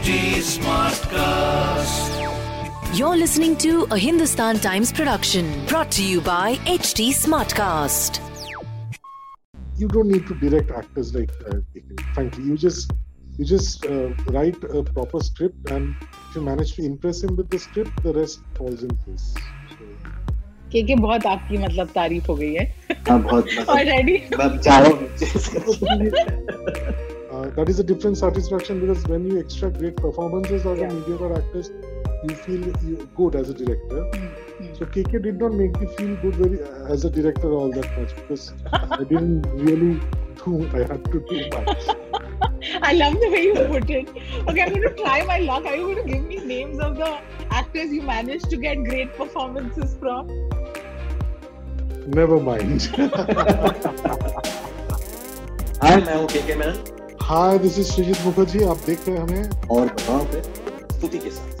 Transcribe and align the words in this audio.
HT 0.00 0.40
Smartcast. 0.56 2.08
You're 2.98 3.18
listening 3.18 3.54
to 3.58 3.86
a 3.90 3.98
Hindustan 3.98 4.58
Times 4.58 4.90
production 4.90 5.66
brought 5.66 5.90
to 5.92 6.02
you 6.02 6.22
by 6.22 6.54
HT 6.64 7.10
Smartcast. 7.10 8.18
You 9.76 9.88
don't 9.88 10.08
need 10.08 10.26
to 10.26 10.34
direct 10.36 10.70
actors 10.70 11.14
like 11.14 11.30
uh, 11.46 11.50
that. 11.74 12.00
Frankly, 12.14 12.44
you 12.44 12.56
just 12.56 12.90
you 13.36 13.44
just 13.44 13.84
uh, 13.84 14.14
write 14.28 14.56
a 14.64 14.82
proper 14.82 15.20
script, 15.20 15.70
and 15.70 15.94
if 16.00 16.34
you 16.34 16.40
manage 16.40 16.76
to 16.76 16.82
impress 16.82 17.22
him 17.22 17.36
with 17.36 17.50
the 17.50 17.58
script, 17.58 18.02
the 18.02 18.14
rest 18.14 18.40
falls 18.54 18.82
in 18.82 18.96
place. 19.04 19.34
So, 19.68 20.96
बहुत 20.96 21.26
आपकी 21.26 21.58
मतलब 21.58 21.88
तारीफ 21.94 22.28
हो 22.28 22.34
गई 22.36 22.52
है 22.54 22.64
हाँ 23.08 23.22
बहुत 23.22 23.48
already 23.68 24.16
मतलब 24.32 24.58
चारों 24.60 24.92
that 27.56 27.68
is 27.68 27.78
a 27.78 27.84
different 27.84 28.16
satisfaction 28.18 28.80
because 28.80 29.06
when 29.06 29.24
you 29.24 29.38
extract 29.38 29.78
great 29.78 29.96
performances 29.96 30.66
out 30.66 30.78
yeah. 30.78 30.86
of 30.86 30.94
mediocre 30.94 31.32
actors, 31.36 31.70
you 32.22 32.34
feel 32.34 32.72
good 33.16 33.34
as 33.34 33.50
a 33.50 33.54
director. 33.54 34.02
Mm-hmm. 34.12 34.74
So 34.74 34.84
KK 34.86 35.22
did 35.22 35.38
not 35.40 35.52
make 35.54 35.78
me 35.80 35.86
feel 35.96 36.16
good 36.16 36.34
very 36.36 36.62
uh, 36.62 36.92
as 36.92 37.04
a 37.04 37.10
director 37.10 37.52
all 37.52 37.70
that 37.72 37.98
much 37.98 38.14
because 38.14 38.52
I 38.72 39.04
didn't 39.04 39.42
really 39.52 40.00
do. 40.44 40.68
I 40.74 40.86
had 40.86 41.04
to 41.06 41.24
do 41.28 41.48
much. 41.50 41.82
I 42.82 42.92
love 42.92 43.14
the 43.14 43.30
way 43.30 43.44
you 43.44 43.54
put 43.54 43.88
it. 43.90 44.08
Okay, 44.08 44.62
I'm 44.62 44.74
going 44.74 44.82
to 44.82 44.94
try 44.94 45.24
my 45.24 45.38
luck. 45.38 45.64
Are 45.64 45.76
you 45.76 45.94
going 45.94 46.06
to 46.06 46.12
give 46.12 46.24
me 46.24 46.36
names 46.44 46.78
of 46.78 46.96
the 46.96 47.20
actors 47.50 47.90
you 47.90 48.02
managed 48.02 48.50
to 48.50 48.56
get 48.56 48.84
great 48.84 49.16
performances 49.16 49.96
from? 49.98 50.28
Never 52.06 52.38
mind. 52.38 52.82
Hi, 55.82 55.94
I'm 55.94 56.28
KK 56.28 56.58
Man. 56.58 56.99
Menon 57.30 57.58
this 57.58 57.78
is 57.78 57.92
is 58.02 58.24
Mukherjee 58.26 58.64
आप 58.64 58.76
देख 58.76 59.08
रहे 59.08 59.16
हैं 59.16 59.22
हमें। 59.22 59.68
और 59.68 59.86
बताओ 59.86 60.24
पे 60.24 60.42
स्तुति 60.94 61.18
के 61.18 61.30
साथ। 61.30 61.60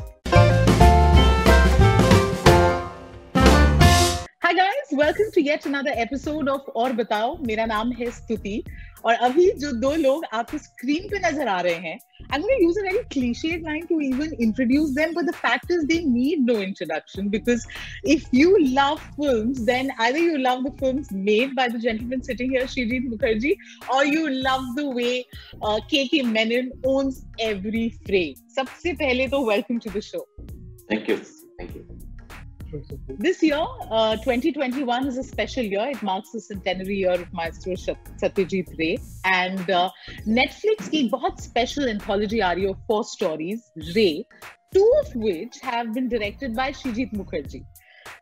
Hi 4.46 4.52
guys, 4.58 4.90
welcome 5.02 5.30
to 5.36 5.44
yet 5.48 5.68
another 5.72 5.94
episode 6.06 6.48
of 6.48 6.60
और 6.76 6.92
Batao. 6.92 7.46
मेरा 7.46 7.66
नाम 7.66 7.92
है 7.92 8.10
स्तुति। 8.10 8.64
और 9.04 9.14
अभी 9.26 9.50
जो 9.60 9.72
दो 9.80 9.94
लोग 9.96 10.24
आपको 10.32 10.58
स्क्रीन 10.58 11.08
पे 11.10 11.18
नज़र 11.20 11.48
आ 11.48 11.60
रहे 11.60 11.88
हैं 11.88 11.98
I'm 12.38 12.62
use 12.62 12.78
a 12.78 12.82
very 12.82 12.98
cliched 13.12 13.64
line 13.64 13.86
to 13.86 14.00
even 14.00 14.32
introduce 14.42 14.90
them 14.90 15.14
but 15.14 15.24
the 15.24 15.34
fact 15.36 15.70
is 15.70 15.84
they 15.86 15.98
need 16.06 16.50
no 16.50 16.60
introduction 16.62 17.28
because 17.30 17.66
if 18.12 18.28
you 18.34 18.56
love 18.58 18.96
films 19.16 19.58
then 19.70 19.90
either 19.90 20.18
you 20.18 20.36
love 20.38 20.62
the 20.64 20.76
films 20.80 21.12
made 21.12 21.54
by 21.56 21.68
the 21.68 21.80
gentleman 21.80 22.20
sitting 22.20 22.52
here 22.52 22.66
Srijit 22.68 23.10
Mukherjee 23.10 23.56
और 23.94 24.06
you 24.06 24.26
love 24.28 24.74
the 24.76 24.92
way 24.96 25.12
के 25.64 26.04
के 26.06 26.22
Menon 26.28 26.70
ons 26.88 27.22
every 27.40 27.88
frame 28.06 28.48
सबसे 28.54 28.92
पहले 28.94 29.28
तो 29.28 29.44
welcome 29.50 29.78
to 29.78 29.98
the 29.98 30.00
show 30.04 30.26
thank 30.90 31.10
you 31.10 31.16
This 33.08 33.42
year, 33.42 33.64
uh, 33.90 34.16
2021 34.16 35.06
is 35.06 35.18
a 35.18 35.24
special 35.24 35.64
year. 35.64 35.88
It 35.88 36.02
marks 36.02 36.30
the 36.30 36.40
centenary 36.40 36.98
year 36.98 37.12
of 37.12 37.32
Maestro 37.32 37.74
Satyajit 37.74 38.78
Ray. 38.78 38.98
And 39.24 39.70
uh, 39.70 39.90
Netflix 40.26 40.88
की 40.90 41.10
a 41.12 41.42
special 41.42 41.88
anthology 41.88 42.40
ah 42.40 42.52
of 42.52 42.76
four 42.86 43.02
stories, 43.04 43.72
Ray, 43.96 44.24
two 44.72 44.92
of 45.00 45.14
which 45.16 45.58
have 45.62 45.92
been 45.92 46.08
directed 46.08 46.54
by 46.54 46.70
Srijit 46.70 47.12
Mukherjee. 47.12 47.64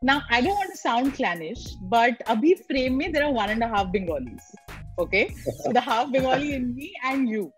Now, 0.01 0.23
I 0.31 0.41
don't 0.41 0.55
want 0.55 0.71
to 0.71 0.77
sound 0.77 1.15
clannish, 1.15 1.65
but 1.83 2.19
abhi 2.27 2.65
frame 2.67 2.97
me, 2.97 3.09
there 3.09 3.25
are 3.25 3.33
one 3.33 3.51
and 3.51 3.63
a 3.63 3.69
half 3.69 3.93
Bengalis. 3.93 4.55
Okay? 4.99 5.35
So 5.63 5.73
the 5.73 5.81
half 5.81 6.11
Bengali 6.11 6.55
in 6.55 6.75
me 6.75 6.95
and 7.05 7.29
you. 7.29 7.53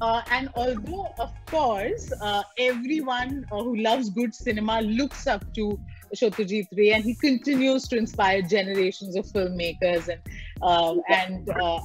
Uh, 0.00 0.22
and 0.30 0.48
although, 0.54 1.12
of 1.18 1.32
course, 1.46 2.12
uh, 2.20 2.42
everyone 2.58 3.44
uh, 3.50 3.62
who 3.62 3.76
loves 3.76 4.10
good 4.10 4.34
cinema 4.34 4.80
looks 4.82 5.26
up 5.26 5.44
to 5.54 5.78
Shotyajit 6.16 6.66
Ray, 6.76 6.92
and 6.92 7.04
he 7.04 7.14
continues 7.14 7.88
to 7.88 7.96
inspire 7.96 8.42
generations 8.42 9.16
of 9.16 9.26
filmmakers 9.26 10.08
and 10.08 10.20
uh, 10.62 10.94
and 11.08 11.48
uh, 11.50 11.80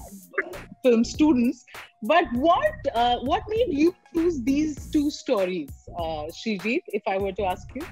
film 0.83 1.03
students. 1.03 1.65
But 2.03 2.25
what 2.33 2.73
uh, 2.93 3.17
what 3.19 3.43
made 3.49 3.69
you 3.69 3.95
choose 4.13 4.41
these 4.43 4.89
two 4.91 5.09
stories, 5.09 5.69
uh, 5.97 6.25
Shrijit? 6.39 6.83
If 6.87 7.03
I 7.07 7.17
were 7.17 7.31
to 7.33 7.43
ask 7.43 7.67
you, 7.75 7.85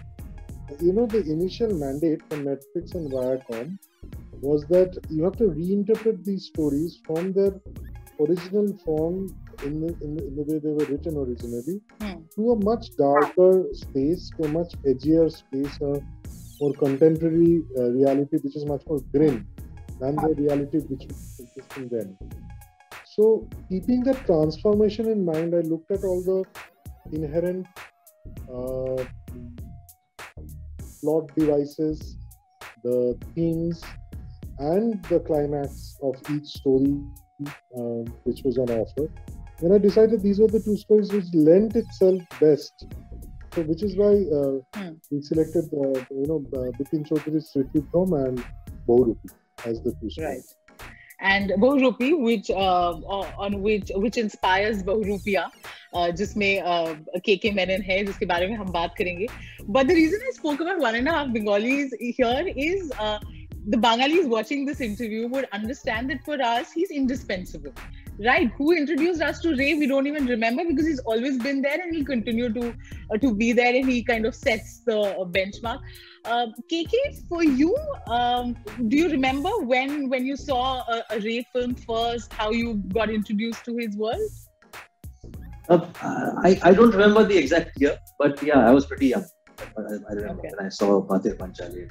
you 0.81 0.93
know 0.93 1.05
the 1.05 1.23
initial 1.23 1.73
mandate 1.73 2.21
from 2.29 2.45
Netflix 2.45 2.95
and 2.95 3.11
Viacom 3.11 3.77
was 4.41 4.65
that 4.67 4.97
you 5.09 5.23
have 5.23 5.37
to 5.37 5.45
reinterpret 5.45 6.23
these 6.23 6.45
stories 6.45 6.99
from 7.05 7.33
their 7.33 7.53
original 8.19 8.77
form 8.85 9.35
in 9.63 9.81
the, 9.81 9.87
in 10.01 10.15
the, 10.15 10.27
in 10.27 10.35
the 10.35 10.43
way 10.43 10.59
they 10.59 10.69
were 10.69 10.85
written 10.85 11.17
originally 11.17 11.81
Hmm. 12.01 12.19
to 12.35 12.51
a 12.51 12.63
much 12.63 12.95
darker 12.97 13.65
space, 13.73 14.29
to 14.37 14.43
a 14.43 14.47
much 14.49 14.73
edgier 14.83 15.31
space, 15.31 15.77
a 15.81 16.01
more 16.59 16.73
contemporary 16.73 17.63
uh, 17.77 17.89
reality 17.91 18.37
which 18.37 18.55
is 18.55 18.65
much 18.65 18.83
more 18.87 18.99
grim 19.13 19.47
than 19.99 20.15
the 20.15 20.35
reality 20.37 20.79
which 20.79 21.05
was 21.07 21.39
existing 21.39 21.89
then. 21.89 22.17
So, 23.05 23.47
keeping 23.69 24.03
that 24.03 24.25
transformation 24.25 25.07
in 25.07 25.23
mind, 25.23 25.55
I 25.55 25.61
looked 25.61 25.91
at 25.91 26.03
all 26.03 26.21
the 26.21 26.43
inherent 27.13 27.65
uh, 28.53 29.03
plot 31.01 31.33
devices, 31.35 32.17
the 32.83 33.17
themes, 33.33 33.81
and 34.59 35.01
the 35.05 35.19
climax 35.19 35.97
of 36.01 36.15
each 36.29 36.47
story 36.47 36.97
um, 37.77 38.05
which 38.23 38.41
was 38.43 38.57
on 38.57 38.69
offer. 38.69 39.09
Then 39.61 39.71
I 39.71 39.77
decided 39.77 40.21
these 40.21 40.39
were 40.39 40.47
the 40.47 40.59
two 40.59 40.77
stories 40.77 41.11
which 41.11 41.33
lent 41.33 41.75
itself 41.75 42.21
best. 42.39 42.85
So, 43.55 43.61
which 43.61 43.83
is 43.83 43.95
why 43.95 44.13
uh, 44.37 44.59
hmm. 44.75 44.95
we 45.09 45.21
selected, 45.21 45.69
uh, 45.73 46.03
you 46.11 46.25
know, 46.27 46.43
uh, 46.53 46.71
Bipin 46.77 47.07
Chaudhary's 47.07 47.53
Smritibhrom 47.55 48.11
and 48.27 48.43
Bahurupi 48.85 49.29
as 49.65 49.81
the 49.81 49.93
two 50.01 50.09
stories. 50.09 50.55
Right. 50.69 50.87
And 51.21 51.51
Bahurupi, 51.51 52.21
which 52.21 52.51
uh, 52.51 52.55
uh, 52.57 53.31
on 53.39 53.61
which 53.61 53.91
which 53.95 54.17
inspires 54.17 54.83
Bahrupiya, 54.83 55.45
uh, 55.93 56.11
जिसमें 56.11 57.21
के 57.25 57.37
के 57.37 57.51
मेनन 57.51 57.81
है 57.81 58.03
जिसके 58.05 58.25
बारे 58.25 58.47
में 58.47 58.57
हम 58.57 58.71
बात 58.73 58.95
करेंगे 58.97 59.27
But 59.69 59.87
the 59.87 59.95
reason 59.95 60.19
I 60.27 60.33
spoke 60.35 60.59
about 60.59 60.79
one 60.79 60.95
and 60.95 61.07
a 61.07 61.11
half 61.11 61.31
Bengalis 61.31 61.93
here 61.99 62.43
is 62.57 62.91
Bengalis 62.91 63.21
the 63.67 63.77
Bengalis 63.77 64.25
watching 64.25 64.65
this 64.65 64.81
interview 64.81 65.29
would 65.29 65.47
understand 65.53 66.09
that 66.09 66.25
for 66.25 66.41
us, 66.41 66.73
he's 66.73 66.91
indispensable. 66.91 67.71
Right? 68.19 68.49
Who 68.57 68.71
introduced 68.71 69.21
us 69.21 69.39
to 69.41 69.55
Ray? 69.55 69.73
We 69.73 69.87
don't 69.87 70.07
even 70.07 70.25
remember 70.25 70.63
because 70.65 70.87
he's 70.87 70.99
always 70.99 71.37
been 71.37 71.61
there 71.61 71.79
and 71.81 71.93
he'll 71.93 72.05
continue 72.05 72.51
to 72.53 72.73
uh, 73.13 73.17
to 73.17 73.35
be 73.35 73.51
there, 73.51 73.75
and 73.75 73.89
he 73.89 74.03
kind 74.03 74.25
of 74.25 74.33
sets 74.33 74.81
the 74.85 74.99
uh, 74.99 75.25
benchmark. 75.25 75.79
Uh, 76.23 76.47
KK, 76.71 76.93
for 77.27 77.43
you, 77.43 77.75
um, 78.07 78.55
do 78.87 78.95
you 78.97 79.09
remember 79.09 79.49
when 79.59 80.09
when 80.09 80.25
you 80.25 80.37
saw 80.37 80.79
a, 80.87 81.03
a 81.09 81.19
Ray 81.19 81.45
film 81.51 81.75
first? 81.75 82.31
How 82.31 82.51
you 82.51 82.75
got 82.93 83.09
introduced 83.09 83.65
to 83.65 83.75
his 83.75 83.97
world? 83.97 84.21
Uh, 85.67 85.85
I, 86.01 86.59
I 86.63 86.73
don't 86.73 86.91
remember 86.91 87.23
the 87.23 87.37
exact 87.37 87.79
year, 87.81 87.97
but 88.17 88.41
yeah, 88.41 88.65
I 88.65 88.71
was 88.71 88.85
pretty 88.85 89.07
young. 89.07 89.25
I, 89.59 89.81
I 89.81 90.13
remember 90.13 90.39
Okay. 90.39 90.51
when 90.55 90.67
I 90.67 90.69
saw 90.69 91.01
Pather 91.01 91.35
Panchali. 91.35 91.89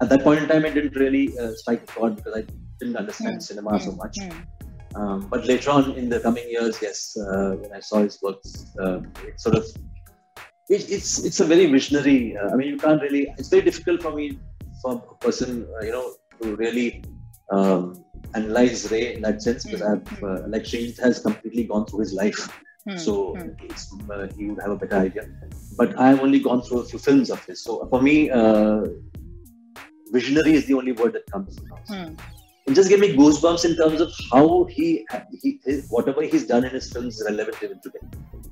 At 0.00 0.08
that 0.08 0.22
point 0.22 0.40
in 0.40 0.48
time, 0.48 0.64
it 0.64 0.72
didn't 0.74 0.96
really 0.96 1.36
uh, 1.38 1.52
strike 1.54 1.82
a 1.82 1.86
chord 1.86 2.16
because 2.16 2.34
I 2.34 2.42
didn't 2.78 2.96
understand 2.96 3.34
Hmm, 3.34 3.40
cinema 3.40 3.78
so 3.80 3.90
Hmm, 3.90 3.96
much. 3.98 4.18
hmm. 4.18 4.30
Um, 4.94 5.28
but 5.28 5.46
later 5.46 5.70
on 5.70 5.92
in 5.92 6.08
the 6.08 6.20
coming 6.20 6.48
years, 6.50 6.78
yes, 6.82 7.16
uh, 7.16 7.56
when 7.60 7.72
I 7.72 7.80
saw 7.80 8.02
his 8.02 8.20
works, 8.22 8.66
uh, 8.80 9.00
it 9.26 9.40
sort 9.40 9.56
of 9.56 9.64
it, 10.68 10.90
it's 10.90 11.24
it's 11.24 11.40
a 11.40 11.44
very 11.44 11.66
visionary. 11.66 12.36
Uh, 12.36 12.50
I 12.52 12.56
mean, 12.56 12.68
you 12.68 12.76
can't 12.76 13.00
really. 13.00 13.32
It's 13.38 13.48
very 13.48 13.62
difficult 13.62 14.02
for 14.02 14.12
me, 14.12 14.38
for 14.82 14.92
a 14.94 15.14
person, 15.24 15.68
uh, 15.80 15.84
you 15.84 15.92
know, 15.92 16.14
to 16.42 16.56
really 16.56 17.04
um, 17.50 18.04
analyze 18.34 18.90
Ray 18.90 19.14
in 19.14 19.22
that 19.22 19.42
sense 19.42 19.64
because 19.64 19.82
I've 19.82 20.22
uh, 20.22 20.48
like 20.48 20.64
Srijit 20.64 20.98
has 21.00 21.20
completely 21.20 21.64
gone 21.64 21.86
through 21.86 22.00
his 22.00 22.12
life, 22.12 22.48
Hmm, 22.86 22.96
so 22.96 23.34
hmm. 23.34 24.10
uh, 24.10 24.26
he 24.36 24.46
would 24.46 24.60
have 24.62 24.70
a 24.70 24.76
better 24.76 24.96
idea. 24.96 25.28
But 25.76 25.98
I've 25.98 26.20
only 26.20 26.40
gone 26.40 26.62
through 26.62 26.80
a 26.80 26.84
few 26.84 26.98
films 26.98 27.30
of 27.30 27.44
his, 27.44 27.62
so 27.62 27.86
for 27.90 28.00
me, 28.00 28.30
uh, 28.30 28.84
visionary 30.10 30.54
is 30.54 30.66
the 30.66 30.74
only 30.74 30.92
word 30.92 31.12
that 31.12 31.30
comes. 31.30 31.58
out. 31.58 32.20
It 32.70 32.74
just 32.74 32.88
gave 32.88 33.00
me 33.00 33.16
goosebumps 33.16 33.64
in 33.64 33.76
terms 33.76 34.00
of 34.00 34.12
how 34.32 34.64
he, 34.70 35.04
he 35.42 35.58
his, 35.64 35.86
whatever 35.90 36.22
he's 36.22 36.46
done 36.46 36.64
in 36.64 36.70
his 36.70 36.92
films 36.92 37.20
is 37.20 37.26
relevant 37.28 37.56
even 37.62 37.80
today. 37.80 37.98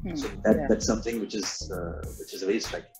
Hmm. 0.02 0.16
So 0.16 0.28
that, 0.44 0.56
Yeah. 0.56 0.66
that's 0.68 0.86
something 0.86 1.20
which 1.20 1.34
is 1.36 1.70
uh, 1.70 2.02
which 2.18 2.34
is 2.34 2.42
very 2.42 2.58
striking. 2.58 2.90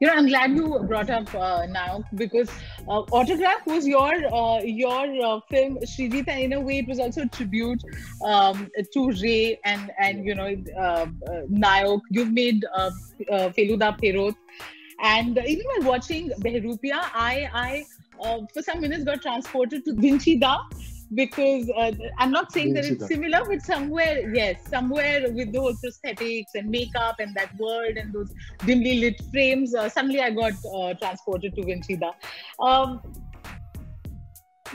You 0.00 0.06
know, 0.06 0.12
I'm 0.14 0.28
glad 0.28 0.52
you 0.52 0.78
brought 0.86 1.10
up 1.10 1.34
uh, 1.34 1.66
now 1.66 2.04
because 2.14 2.48
uh, 2.86 3.00
Autograph 3.18 3.66
was 3.66 3.84
your 3.84 4.12
uh, 4.32 4.60
your 4.62 5.06
uh, 5.30 5.40
film, 5.50 5.78
Srijit, 5.92 6.28
and 6.28 6.40
in 6.40 6.52
a 6.52 6.60
way, 6.60 6.78
it 6.78 6.86
was 6.86 7.00
also 7.00 7.22
a 7.22 7.26
tribute 7.26 7.82
um, 8.24 8.68
to 8.94 9.10
Ray 9.22 9.58
and 9.64 9.90
and 9.98 10.24
you 10.24 10.36
know 10.36 10.50
uh, 10.78 10.82
uh, 10.82 11.06
Nayok. 11.50 12.02
You've 12.10 12.30
made 12.32 12.64
uh, 12.76 12.90
uh, 13.28 13.48
Feluda 13.58 13.90
Pherot, 14.00 14.36
and 15.02 15.36
even 15.54 15.66
while 15.72 15.88
watching 15.94 16.30
Bahrupiya, 16.46 17.00
I 17.30 17.50
I 17.52 17.84
uh, 18.21 18.39
for 18.53 18.61
some 18.61 18.81
minutes 18.81 19.03
got 19.03 19.21
transported 19.21 19.85
to 19.85 19.93
Vinci 19.93 20.37
Da 20.37 20.57
because 21.15 21.69
uh, 21.77 21.91
I'm 22.17 22.31
not 22.31 22.51
saying 22.51 22.73
that 22.73 22.85
it's 22.85 23.03
Vinchida. 23.03 23.07
similar, 23.07 23.41
but 23.47 23.61
somewhere, 23.61 24.33
yes, 24.33 24.55
somewhere 24.69 25.31
with 25.31 25.53
those 25.53 25.77
prosthetics 25.81 26.55
and 26.55 26.69
makeup 26.69 27.15
and 27.19 27.35
that 27.35 27.55
world 27.59 27.97
and 27.97 28.11
those 28.13 28.31
dimly 28.65 28.99
lit 28.99 29.21
frames, 29.31 29.75
uh, 29.75 29.89
suddenly 29.89 30.21
I 30.21 30.31
got 30.31 30.53
uh, 30.75 30.93
transported 30.95 31.53
to 31.55 31.61
Vinchida. 31.61 32.13
Um, 32.59 33.01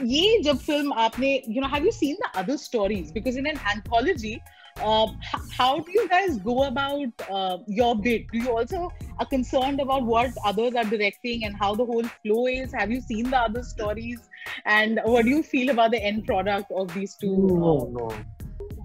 ये 0.01 0.41
जब 0.43 0.57
film 0.57 0.93
आपने 0.93 1.29
you 1.47 1.61
know 1.61 1.67
have 1.67 1.83
you 1.83 1.91
seen 1.91 2.15
the 2.21 2.39
other 2.39 2.57
stories 2.57 3.11
because 3.11 3.35
in 3.35 3.45
an 3.45 3.59
anthology 3.69 4.41
uh, 4.81 5.07
h- 5.07 5.41
how 5.57 5.79
do 5.79 5.91
you 5.91 6.07
guys 6.07 6.37
go 6.37 6.63
about 6.63 7.07
uh, 7.29 7.57
your 7.67 7.95
bit 7.95 8.25
do 8.31 8.37
you 8.37 8.49
also 8.57 8.89
are 9.18 9.26
concerned 9.26 9.80
about 9.80 10.02
what 10.02 10.30
others 10.44 10.74
are 10.74 10.84
directing 10.84 11.44
and 11.44 11.56
how 11.56 11.74
the 11.74 11.84
whole 11.84 12.04
flow 12.22 12.46
is 12.46 12.72
have 12.72 12.90
you 12.90 13.00
seen 13.00 13.30
the 13.30 13.38
other 13.38 13.62
stories 13.62 14.28
and 14.66 15.00
what 15.04 15.24
do 15.24 15.30
you 15.30 15.42
feel 15.42 15.70
about 15.70 15.90
the 15.90 16.02
end 16.02 16.26
product 16.26 16.70
of 16.72 16.92
these 16.94 17.16
two 17.16 17.36
No, 17.36 17.80
uh, 17.80 17.98
no. 17.98 18.24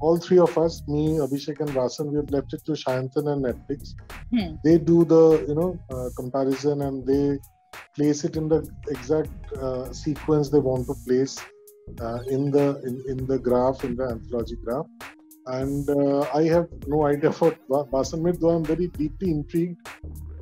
All 0.02 0.18
three 0.18 0.40
of 0.40 0.58
us, 0.58 0.81
me, 0.88 1.18
Abhishek, 1.18 1.60
and 1.60 1.70
Vasan, 1.72 2.12
we 2.12 2.16
have 2.16 2.30
left 2.31 2.54
it 2.54 2.64
to 2.68 2.72
Sayantan 2.72 3.34
and 3.34 3.44
Netflix. 3.44 3.96
Hmm. 4.31 4.56
They 4.64 4.78
do 4.78 5.04
the, 5.04 5.44
you 5.46 5.56
know, 5.56 5.78
uh, 5.90 6.10
comparison 6.16 6.84
and 6.84 7.06
they 7.06 7.38
place 7.96 8.24
it 8.24 8.38
in 8.38 8.48
the 8.48 8.66
exact 8.88 9.30
uh, 9.58 9.92
sequence 9.92 10.50
they 10.50 10.60
want 10.60 10.88
to 10.88 10.96
place 11.06 11.38
uh, 12.00 12.20
in 12.30 12.52
the 12.52 12.82
in, 12.86 13.04
in 13.10 13.28
the 13.28 13.38
graph, 13.38 13.84
in 13.84 13.96
the 13.96 14.06
anthology 14.06 14.56
graph. 14.64 14.86
And 15.47 15.89
uh, 15.89 16.21
I 16.33 16.44
have 16.44 16.68
no 16.88 17.06
idea 17.06 17.31
what 17.31 17.57
Va- 17.69 17.86
Vasan 17.86 18.39
though 18.39 18.50
I'm 18.50 18.65
very 18.65 18.88
deeply 18.97 19.31
intrigued 19.31 19.88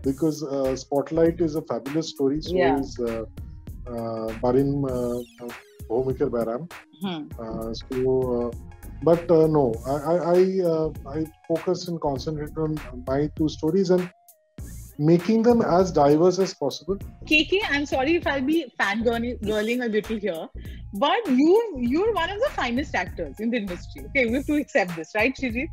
because 0.03 0.44
uh, 0.44 0.75
Spotlight 0.75 1.41
is 1.41 1.55
a 1.55 1.61
fabulous 1.61 2.09
story. 2.09 2.41
So 2.41 2.57
Yeah. 2.57 2.79
is 2.79 2.99
uh, 2.99 3.23
uh, 3.89 4.33
Barin 4.41 4.83
uh, 4.85 5.47
Bhumikar 5.89 6.29
Bairam. 6.29 6.69
hmm. 7.01 7.23
Uh, 7.39 7.73
so, 7.73 7.97
uh, 8.38 8.51
but 9.03 9.29
uh, 9.31 9.47
no, 9.47 9.73
I 9.85 9.95
I 10.13 10.15
I, 10.35 10.39
uh, 10.73 10.89
I 11.17 11.25
focus 11.47 11.88
and 11.88 12.01
concentrate 12.01 12.57
on 12.57 12.75
my 13.07 13.29
two 13.38 13.49
stories 13.49 13.89
and 13.91 14.09
making 14.97 15.44
them 15.44 15.61
as 15.61 15.91
diverse 15.91 16.39
as 16.39 16.53
possible. 16.53 16.97
KK, 17.25 17.59
I'm 17.69 17.85
sorry 17.85 18.15
if 18.15 18.25
I'll 18.25 18.41
be 18.41 18.71
fangirling 18.79 19.83
a 19.83 19.88
little 19.88 20.17
here, 20.17 20.47
but 20.94 21.27
you 21.27 21.75
you're 21.77 22.13
one 22.13 22.29
of 22.29 22.39
the 22.39 22.49
finest 22.51 22.95
actors 22.95 23.39
in 23.39 23.51
the 23.51 23.57
industry. 23.57 24.03
Okay, 24.07 24.25
we 24.25 24.33
have 24.33 24.45
to 24.47 24.55
accept 24.55 24.95
this, 24.95 25.11
right, 25.15 25.35
Shrijit? 25.35 25.67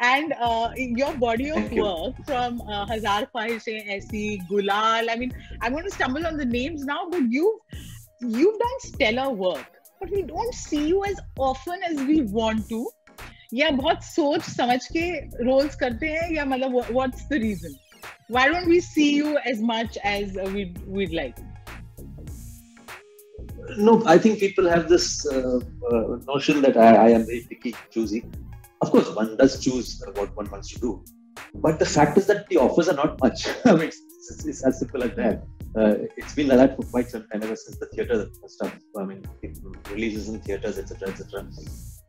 And 0.00 0.32
uh, 0.40 0.70
your 0.76 1.12
body 1.14 1.50
of 1.50 1.56
Thank 1.56 1.72
work 1.72 2.16
you. 2.18 2.24
from 2.24 2.60
uh, 2.62 2.86
Hazar 2.86 3.28
Khwaishein, 3.34 3.88
Aisi, 3.88 4.46
Gulal. 4.48 5.10
I 5.10 5.16
mean, 5.16 5.32
I'm 5.60 5.72
going 5.72 5.84
to 5.84 5.90
stumble 5.90 6.26
on 6.26 6.36
the 6.36 6.44
names 6.44 6.84
now, 6.84 7.08
but 7.10 7.22
you 7.30 7.60
you've 8.20 8.58
done 8.58 8.80
stellar 8.80 9.30
work, 9.30 9.66
but 10.00 10.10
we 10.10 10.22
don't 10.22 10.54
see 10.54 10.86
you 10.88 11.04
as 11.04 11.20
often 11.38 11.80
as 11.82 11.96
we 12.02 12.22
want 12.22 12.68
to. 12.68 12.88
Yeah, 13.54 13.72
बहुत 13.76 14.04
सोच 14.04 14.42
समझ 14.42 14.84
के 14.92 15.08
roles 15.44 15.74
करते 15.76 16.08
हैं 16.08 16.30
या 16.34 16.44
मतलब 16.44 16.76
what's 16.90 17.26
the 17.30 17.40
reason 17.42 17.74
why 18.28 18.48
don't 18.48 18.68
we 18.68 18.80
see 18.80 19.14
you 19.14 19.38
as 19.38 19.60
much 19.60 19.98
as 20.04 20.34
we'd, 20.52 20.78
we'd 20.86 21.12
like 21.12 21.36
No, 23.76 24.02
I 24.06 24.18
think 24.18 24.38
people 24.38 24.68
have 24.68 24.88
this 24.88 25.26
uh, 25.26 25.60
uh, 25.90 26.18
notion 26.26 26.62
that 26.62 26.76
I, 26.76 26.94
I 27.06 27.08
am 27.10 27.26
very 27.26 27.46
picky, 27.48 27.74
choosy. 27.90 28.24
Of 28.80 28.90
course, 28.90 29.08
one 29.14 29.36
does 29.36 29.60
choose 29.64 30.02
what 30.14 30.36
one 30.36 30.50
wants 30.50 30.72
to 30.72 30.80
do, 30.80 31.04
but 31.54 31.78
the 31.78 31.86
fact 31.86 32.18
is 32.18 32.26
that 32.26 32.48
the 32.48 32.56
offers 32.56 32.88
are 32.88 32.94
not 32.94 33.20
much. 33.20 33.46
I 33.64 33.72
mean, 33.72 33.88
it's, 33.88 34.00
it's, 34.30 34.44
it's 34.44 34.64
as 34.64 34.80
simple 34.80 35.04
as 35.04 35.14
that. 35.16 35.44
Uh, 35.74 35.94
it's 36.16 36.34
been 36.34 36.48
like 36.48 36.58
that 36.58 36.76
for 36.76 36.82
quite 36.82 37.08
some 37.08 37.26
time, 37.28 37.42
ever 37.42 37.56
since 37.56 37.78
the 37.78 37.86
theatre 37.86 38.28
stuff. 38.46 38.74
I 38.98 39.04
mean, 39.04 39.24
releases 39.90 40.28
in 40.28 40.40
theatres, 40.40 40.78
etc., 40.78 41.08
etc. 41.08 41.46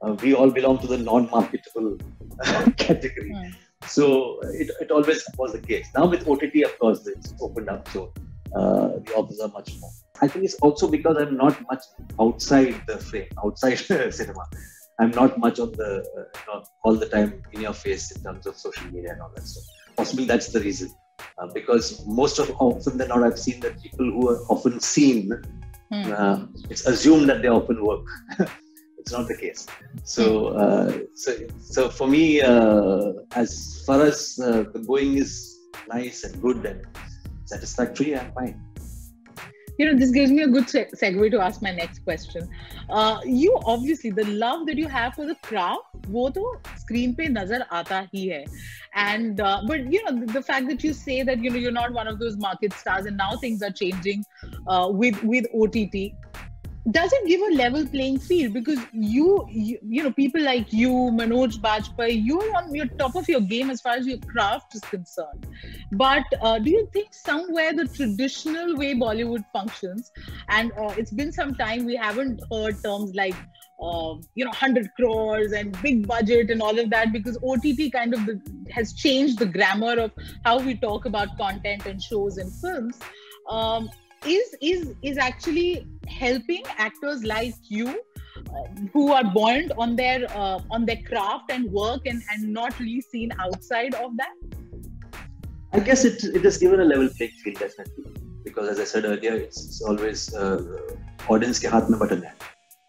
Uh, 0.02 0.14
we 0.22 0.34
all 0.34 0.52
belong 0.52 0.80
to 0.80 0.88
the 0.88 0.98
non-marketable 0.98 1.98
category. 2.78 3.32
Hmm. 3.32 3.52
So 3.88 4.40
it, 4.42 4.72
it 4.82 4.92
always 4.92 5.24
was 5.38 5.54
the 5.54 5.60
case. 5.60 5.88
Now 5.96 6.08
with 6.08 6.28
OTT, 6.28 6.64
of 6.66 6.78
course, 6.80 7.06
it's 7.08 7.34
opened 7.42 7.70
up. 7.70 7.88
So 7.90 8.14
uh, 8.56 9.00
the 9.06 9.14
offers 9.16 9.40
are 9.40 9.50
much 9.50 9.72
more. 9.80 9.92
I 10.22 10.28
think 10.28 10.46
it's 10.46 10.56
also 10.56 10.88
because 10.88 11.18
I'm 11.18 11.36
not 11.38 11.60
much 11.72 11.84
outside 12.20 12.82
the 12.88 12.98
frame, 12.98 13.28
outside 13.44 13.76
cinema. 14.14 14.46
I'm 15.00 15.12
not 15.12 15.38
much 15.40 15.60
on 15.60 15.72
the 15.72 16.06
uh, 16.18 16.40
you 16.40 16.54
know, 16.54 16.64
all 16.84 16.96
the 16.96 17.08
time 17.08 17.42
in 17.52 17.62
your 17.62 17.74
face 17.74 18.12
in 18.12 18.24
terms 18.24 18.46
of 18.46 18.56
social 18.56 18.86
media 18.92 19.12
and 19.14 19.22
all 19.22 19.32
that 19.36 19.46
stuff. 19.46 19.64
Possibly 19.98 20.26
that's 20.26 20.50
the 20.50 20.60
reason. 20.60 20.92
Uh, 21.38 21.48
because 21.54 22.06
most 22.06 22.40
of 22.40 22.52
often 22.60 22.98
than 22.98 23.08
not, 23.10 23.24
I've 23.24 23.40
seen 23.40 23.60
that 23.62 23.82
people 23.82 24.06
who 24.06 24.30
are 24.30 24.40
often 24.50 24.80
seen, 24.80 25.32
Hmm. 25.92 26.12
uh, 26.12 26.46
it's 26.72 26.88
assumed 26.88 27.30
that 27.30 27.42
they 27.44 27.50
often 27.50 27.84
work. 27.86 28.02
it's 29.03 29.13
not 29.13 29.29
the 29.29 29.37
case. 29.37 29.67
So, 30.05 30.49
uh, 30.49 30.99
so, 31.15 31.37
so 31.59 31.89
for 31.89 32.09
me, 32.09 32.41
uh, 32.43 33.13
as 33.33 33.83
far 33.87 34.03
as 34.03 34.39
uh, 34.43 34.65
the 34.73 34.81
going 34.87 35.17
is 35.17 35.57
nice 35.89 36.25
and 36.25 36.41
good 36.43 36.65
and 36.67 36.85
satisfactory, 37.47 38.17
I'm 38.19 38.33
fine. 38.33 38.61
you 39.79 39.87
know 39.87 39.97
this 39.97 40.11
gives 40.11 40.31
me 40.31 40.43
a 40.43 40.49
good 40.49 40.69
se- 40.69 40.91
segue 41.01 41.31
to 41.31 41.41
ask 41.41 41.63
my 41.63 41.71
next 41.71 42.01
question 42.05 42.49
uh, 42.91 43.21
you 43.25 43.59
obviously 43.65 44.11
the 44.11 44.25
love 44.25 44.67
that 44.67 44.77
you 44.77 44.89
have 44.89 45.15
for 45.15 45.27
the 45.27 45.37
craft 45.49 45.85
वो 46.11 46.29
तो 46.37 46.45
screen 46.83 47.15
पे 47.17 47.29
नजर 47.29 47.65
आता 47.79 47.99
ही 48.15 48.27
है 48.29 48.45
and 48.97 49.41
uh, 49.41 49.61
but 49.67 49.93
you 49.93 50.03
know 50.05 50.13
the, 50.21 50.33
the 50.33 50.43
fact 50.43 50.69
that 50.69 50.83
you 50.83 50.93
say 50.93 51.23
that 51.23 51.45
you 51.47 51.51
know 51.51 51.63
you're 51.65 51.79
not 51.79 51.93
one 51.93 52.09
of 52.13 52.19
those 52.19 52.37
market 52.47 52.73
stars 52.73 53.07
and 53.07 53.17
now 53.17 53.31
things 53.45 53.63
are 53.63 53.75
changing 53.83 54.25
uh, 54.67 54.89
with 55.03 55.23
with 55.23 55.47
OTT 55.63 56.03
does 56.92 57.12
it 57.14 57.28
give 57.28 57.40
a 57.42 57.56
level 57.56 57.88
playing 57.88 58.20
field? 58.20 58.54
Because 58.54 58.80
you, 58.92 59.48
you 59.50 59.80
you 59.82 60.04
know 60.04 60.12
people 60.12 60.42
like 60.42 60.74
you 60.74 60.90
manoj 60.90 61.58
bajpayee 61.60 62.22
you're 62.26 62.56
on 62.58 62.76
your 62.76 62.88
top 63.02 63.16
of 63.16 63.30
your 63.30 63.40
game 63.40 63.70
as 63.70 63.80
far 63.80 63.94
as 63.94 64.06
your 64.06 64.18
craft 64.18 64.76
is 64.76 64.82
concerned. 64.82 65.48
But 65.94 66.24
uh, 66.42 66.60
do 66.60 66.70
you 66.70 66.90
think 66.92 67.14
somewhere 67.14 67.74
the 67.74 67.88
traditional 67.88 68.76
way 68.76 68.94
bollywood 68.96 69.46
functions 69.54 70.12
and 70.50 70.74
uh, 70.74 70.94
it's 70.98 71.12
been 71.12 71.32
some 71.32 71.56
time 71.56 71.86
we 71.86 71.96
haven't 71.96 72.42
heard 72.52 72.84
terms 72.84 73.14
like 73.16 73.36
uh, 73.82 74.16
you 74.36 74.44
know 74.44 74.52
100 74.52 74.90
crores 74.96 75.54
and 75.54 75.82
big 75.82 76.06
budget 76.06 76.50
and 76.50 76.62
all 76.62 76.78
of 76.78 76.90
that 76.90 77.14
because 77.14 77.38
ott 77.44 77.92
kind 77.94 78.14
of 78.14 78.26
the, 78.26 78.42
has 78.72 78.92
changed 78.94 79.40
the 79.40 79.46
grammar 79.46 80.00
of 80.00 80.12
how 80.44 80.60
we 80.60 80.76
talk 80.76 81.06
about 81.06 81.38
content 81.38 81.86
and 81.86 82.04
shows 82.04 82.38
and 82.38 82.52
films. 82.52 83.00
Um, 83.50 83.90
is 84.27 84.55
is 84.61 84.95
is 85.03 85.19
actually 85.19 85.87
helping 86.07 86.63
actors 86.77 87.25
like 87.25 87.55
you 87.69 87.89
uh, 87.89 88.67
who 88.93 89.13
are 89.13 89.25
buoyant 89.25 89.73
on 89.79 89.97
their 89.97 90.27
uh, 90.37 90.61
on 90.71 90.85
their 90.85 91.03
craft 91.09 91.51
and 91.51 91.71
work 91.71 92.07
and 92.07 92.23
and 92.33 92.53
not 92.53 92.79
really 92.81 93.01
seen 93.01 93.33
outside 93.39 93.95
of 93.95 94.17
that 94.17 94.35
I 95.73 95.81
guess 95.81 96.05
it, 96.05 96.25
it 96.25 96.43
has 96.45 96.59
given 96.59 96.81
a 96.81 96.85
level 96.85 97.09
playing 97.17 97.33
field 97.43 97.59
definitely 97.59 98.05
because 98.49 98.69
as 98.69 98.81
I 98.81 98.85
said 98.85 99.05
earlier, 99.05 99.35
it's, 99.35 99.65
it's 99.65 99.83
always 99.83 100.35
uh, 100.35 100.63
audience 101.29 101.59
के 101.59 101.69
हाथ 101.69 101.91
में 101.91 101.99
button 101.99 102.23
है 102.25 102.35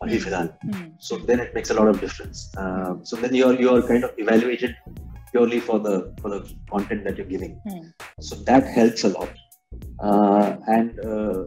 अभी 0.04 0.18
फिलहाल. 0.26 0.50
Hmm. 0.64 0.88
So 1.08 1.18
then 1.30 1.42
it 1.46 1.54
makes 1.54 1.70
a 1.70 1.78
lot 1.80 1.90
of 1.94 2.00
difference. 2.00 2.44
Uh, 2.58 2.96
so 3.04 3.18
then 3.24 3.36
you're 3.36 3.54
you're 3.62 3.82
kind 3.90 4.04
of 4.04 4.12
evaluated 4.18 4.76
purely 5.32 5.60
for 5.60 5.80
the 5.88 5.96
for 6.22 6.30
the 6.36 6.40
content 6.72 7.04
that 7.04 7.18
you're 7.18 7.32
giving. 7.34 7.60
Hmm. 7.68 7.84
So 8.30 8.36
that 8.52 8.72
helps 8.78 9.04
a 9.04 9.14
lot. 9.18 9.30
Uh, 10.09 10.57
and 10.77 11.01
uh, 11.13 11.45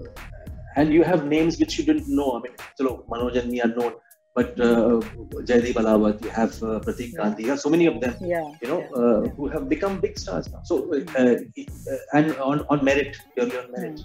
and 0.77 0.93
you 0.93 1.03
have 1.03 1.25
names 1.35 1.59
which 1.59 1.77
you 1.77 1.85
didn't 1.89 2.07
know. 2.07 2.29
I 2.37 2.39
mean, 2.43 2.53
chalo, 2.79 2.91
Manoj 3.11 3.37
and 3.41 3.51
me 3.51 3.61
are 3.61 3.73
known, 3.77 3.93
but 4.37 4.59
uh, 4.59 5.01
Jaideep 5.49 5.77
Ahlawat, 5.81 6.23
you 6.23 6.29
have 6.29 6.51
uh, 6.61 6.79
Pratik 6.85 7.15
Gandhi, 7.17 7.43
you 7.43 7.49
have 7.49 7.59
so 7.59 7.69
many 7.75 7.87
of 7.91 7.99
them 8.03 8.13
yeah 8.21 8.51
you 8.61 8.67
know, 8.71 8.79
yeah, 8.81 8.99
uh, 9.01 9.21
yeah. 9.23 9.31
who 9.37 9.47
have 9.47 9.67
become 9.67 9.99
big 9.99 10.19
stars 10.23 10.51
now. 10.51 10.61
So, 10.63 10.75
uh, 10.93 11.21
uh, 11.21 11.97
and 12.13 12.35
on, 12.37 12.63
on 12.69 12.85
merit, 12.85 13.17
purely 13.33 13.57
on 13.57 13.71
merit. 13.71 13.99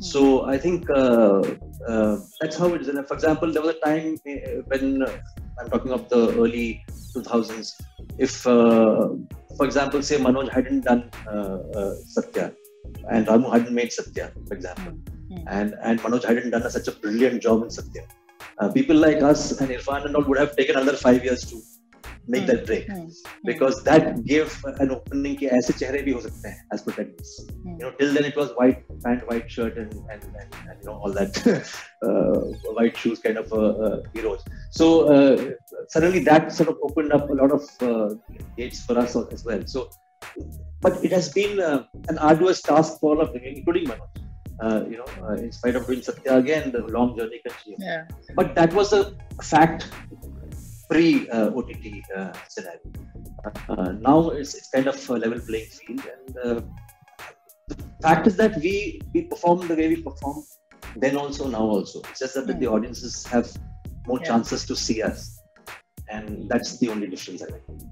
So, 0.00 0.44
I 0.44 0.58
think 0.58 0.90
uh, 0.90 1.42
uh, 1.88 2.18
that's 2.40 2.56
how 2.58 2.68
it 2.74 2.82
is. 2.82 2.88
And 2.88 3.08
for 3.08 3.14
example, 3.14 3.50
there 3.50 3.62
was 3.62 3.76
a 3.76 3.80
time 3.80 4.18
when 4.72 5.02
uh, 5.02 5.10
I'm 5.58 5.70
talking 5.70 5.92
of 5.92 6.08
the 6.10 6.28
early 6.42 6.84
2000s. 7.16 7.80
If, 8.18 8.46
uh, 8.46 9.08
for 9.56 9.64
example, 9.64 10.02
say 10.02 10.18
Manoj 10.18 10.50
hadn't 10.50 10.82
done 10.82 11.10
Satya 12.06 12.52
and 13.11 13.27
Ramu 13.27 13.51
hadn't 13.53 13.73
made 13.73 13.91
Satya, 13.99 14.31
for 14.47 14.53
example, 14.53 14.93
Hmm. 15.29 15.43
and, 15.47 15.75
and 15.81 15.99
Manoj 16.01 16.23
hadn't 16.29 16.51
done 16.51 16.63
a, 16.63 16.69
such 16.69 16.87
a 16.87 16.91
brilliant 17.03 17.41
job 17.41 17.63
in 17.63 17.69
Satya, 17.69 18.03
uh, 18.59 18.71
people 18.71 18.95
like 18.95 19.21
us 19.23 19.59
and 19.59 19.69
Irfan 19.69 20.05
and 20.05 20.15
all 20.15 20.23
would 20.23 20.37
have 20.37 20.55
taken 20.55 20.75
another 20.75 20.97
five 21.05 21.23
years 21.29 21.45
to 21.51 21.61
make 22.33 22.43
Hmm. 22.43 22.47
that 22.49 22.65
break 22.67 22.83
Hmm. 22.89 23.07
because 23.49 23.83
that 23.87 24.03
gave 24.31 24.51
an 24.81 24.91
opening 24.95 25.33
कि 25.39 25.47
ऐसे 25.57 25.73
चेहरे 25.79 26.01
भी 26.03 26.11
हो 26.17 26.21
सकते 26.25 26.49
हैं 26.49 26.59
as 26.75 26.83
protagonists. 26.85 27.39
Hmm. 27.63 27.73
You 27.79 27.83
know, 27.85 27.91
till 28.01 28.13
then 28.17 28.25
it 28.29 28.37
was 28.41 28.51
white 28.59 28.79
pant, 29.05 29.25
white 29.31 29.49
shirt, 29.55 29.77
and 29.81 29.91
and, 30.13 30.23
and, 30.43 30.55
and 30.69 30.77
you 30.81 30.87
know 30.89 30.95
all 31.01 31.11
that 31.19 31.41
uh, 32.07 32.37
white 32.77 32.95
shoes 33.01 33.19
kind 33.25 33.37
of 33.43 33.51
uh, 33.61 33.71
uh, 33.87 33.97
heroes. 34.13 34.45
So 34.79 34.87
uh, 35.15 35.33
suddenly 35.95 36.23
that 36.29 36.51
sort 36.59 36.69
of 36.73 36.77
opened 36.89 37.11
up 37.17 37.29
a 37.29 37.37
lot 37.41 37.51
of 37.59 37.63
uh, 37.89 38.09
gates 38.61 38.81
for 38.85 38.97
us 39.05 39.17
as 39.37 39.43
well. 39.49 39.63
So, 39.75 39.89
but 40.80 41.04
it 41.04 41.12
has 41.12 41.28
been 41.32 41.60
uh, 41.60 41.84
an 42.08 42.18
arduous 42.18 42.62
task 42.62 43.00
for 43.00 43.16
all 43.16 43.20
of 43.20 43.32
them, 43.32 43.42
including 43.44 43.84
Manoj. 43.86 44.08
uh, 44.64 44.84
you 44.90 44.96
know, 45.00 45.08
uh, 45.28 45.34
in 45.34 45.52
spite 45.52 45.76
of 45.76 45.86
doing 45.86 46.02
Satya 46.02 46.36
again, 46.36 46.72
the 46.72 46.82
long 46.96 47.16
journey 47.18 47.40
continued. 47.46 47.80
Yeah. 47.80 48.04
But 48.38 48.54
that 48.56 48.72
was 48.74 48.92
a 48.92 49.02
fact 49.42 49.88
pre 50.90 51.28
uh, 51.30 51.50
OTT 51.58 51.86
uh, 52.16 52.32
scenario. 52.48 52.80
Uh, 53.68 53.92
now 54.08 54.30
it's, 54.30 54.54
it's 54.54 54.68
kind 54.70 54.86
of 54.88 54.96
a 55.10 55.14
level 55.24 55.40
playing 55.48 55.66
field, 55.66 56.02
and 56.14 56.36
uh, 56.44 56.60
the 57.68 57.76
fact 58.02 58.26
is 58.26 58.36
that 58.36 58.56
we 58.66 59.00
we 59.14 59.22
perform 59.32 59.66
the 59.68 59.76
way 59.80 59.88
we 59.88 60.02
perform 60.02 60.38
then 60.96 61.16
also 61.16 61.48
now 61.48 61.64
also. 61.76 62.00
It's 62.10 62.20
just 62.24 62.34
that 62.34 62.46
the 62.46 62.54
Hmm. 62.66 62.74
audiences 62.74 63.24
have 63.34 63.46
more 64.08 64.20
Yeah. 64.20 64.28
chances 64.30 64.64
to 64.70 64.74
see 64.76 65.02
us, 65.02 65.38
and 66.08 66.48
that's 66.48 66.78
the 66.78 66.88
only 66.88 67.06
difference 67.14 67.42
I 67.42 67.50
think. 67.52 67.87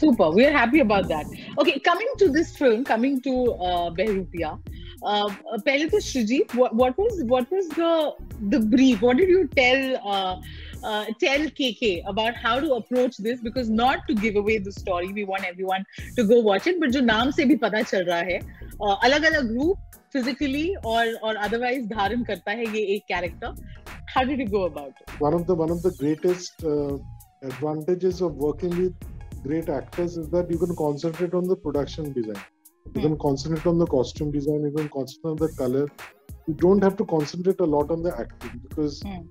Super. 0.00 0.30
We're 0.30 0.52
happy 0.52 0.80
about 0.80 1.08
that. 1.08 1.26
Okay, 1.58 1.78
coming 1.78 2.08
to 2.18 2.28
this 2.30 2.56
film, 2.56 2.84
coming 2.84 3.20
to 3.20 3.32
uh, 3.52 3.90
Bahrupiya, 3.90 4.58
uh, 5.02 5.28
to 5.28 5.98
Shrijit, 6.06 6.54
what, 6.54 6.74
what 6.74 6.96
was 6.96 7.22
what 7.24 7.50
was 7.50 7.68
the 7.68 8.14
the 8.48 8.60
brief? 8.60 9.02
What 9.02 9.18
did 9.18 9.28
you 9.28 9.46
tell 9.48 9.82
uh, 10.12 10.40
uh, 10.82 11.04
tell 11.20 11.40
KK 11.60 12.02
about 12.06 12.34
how 12.34 12.60
to 12.60 12.72
approach 12.76 13.18
this? 13.18 13.40
Because 13.40 13.68
not 13.68 14.08
to 14.08 14.14
give 14.14 14.36
away 14.36 14.56
the 14.56 14.72
story, 14.72 15.12
we 15.12 15.24
want 15.24 15.44
everyone 15.44 15.84
to 16.16 16.24
go 16.24 16.40
watch 16.40 16.66
it. 16.66 16.80
But 16.80 16.96
जो 16.96 17.04
नाम 17.12 17.30
से 17.36 17.44
भी 17.52 17.56
पता 17.66 17.82
चल 17.92 18.04
रहा 18.04 18.22
है, 18.32 18.40
uh, 18.80 18.96
अलग 19.04 19.30
अलग 19.32 19.54
रूप 19.58 19.78
physically 20.16 20.66
or 20.82 21.04
or 21.22 21.36
otherwise 21.46 21.86
धारण 21.94 22.24
करता 22.32 22.58
है 22.62 22.72
ये 22.74 22.86
एक 22.96 23.06
character. 23.14 23.54
How 24.16 24.24
did 24.24 24.38
you 24.38 24.50
go 24.58 24.64
about 24.72 25.06
it? 25.06 25.20
One 25.28 25.34
of 25.34 25.46
the 25.46 25.54
one 25.54 25.78
of 25.78 25.82
the 25.82 25.96
greatest 26.02 26.64
uh, 26.64 26.98
advantages 27.42 28.20
of 28.22 28.44
working 28.48 28.76
with 28.82 29.10
great 29.42 29.68
actors 29.68 30.16
is 30.16 30.28
that 30.30 30.50
you 30.50 30.58
can 30.58 30.74
concentrate 30.76 31.34
on 31.34 31.44
the 31.44 31.56
production 31.56 32.12
design. 32.12 32.42
You 32.94 33.02
can 33.02 33.18
concentrate 33.18 33.66
on 33.66 33.78
the 33.78 33.86
costume 33.86 34.32
design 34.32 34.62
you 34.62 34.72
can 34.76 34.88
concentrate 34.88 35.30
on 35.30 35.36
the 35.36 35.52
color. 35.56 35.86
You 36.46 36.54
don't 36.54 36.82
have 36.82 36.96
to 36.96 37.04
concentrate 37.04 37.60
a 37.60 37.64
lot 37.64 37.90
on 37.90 38.02
the 38.02 38.16
acting 38.18 38.60
because 38.68 39.00
Hmm. 39.04 39.22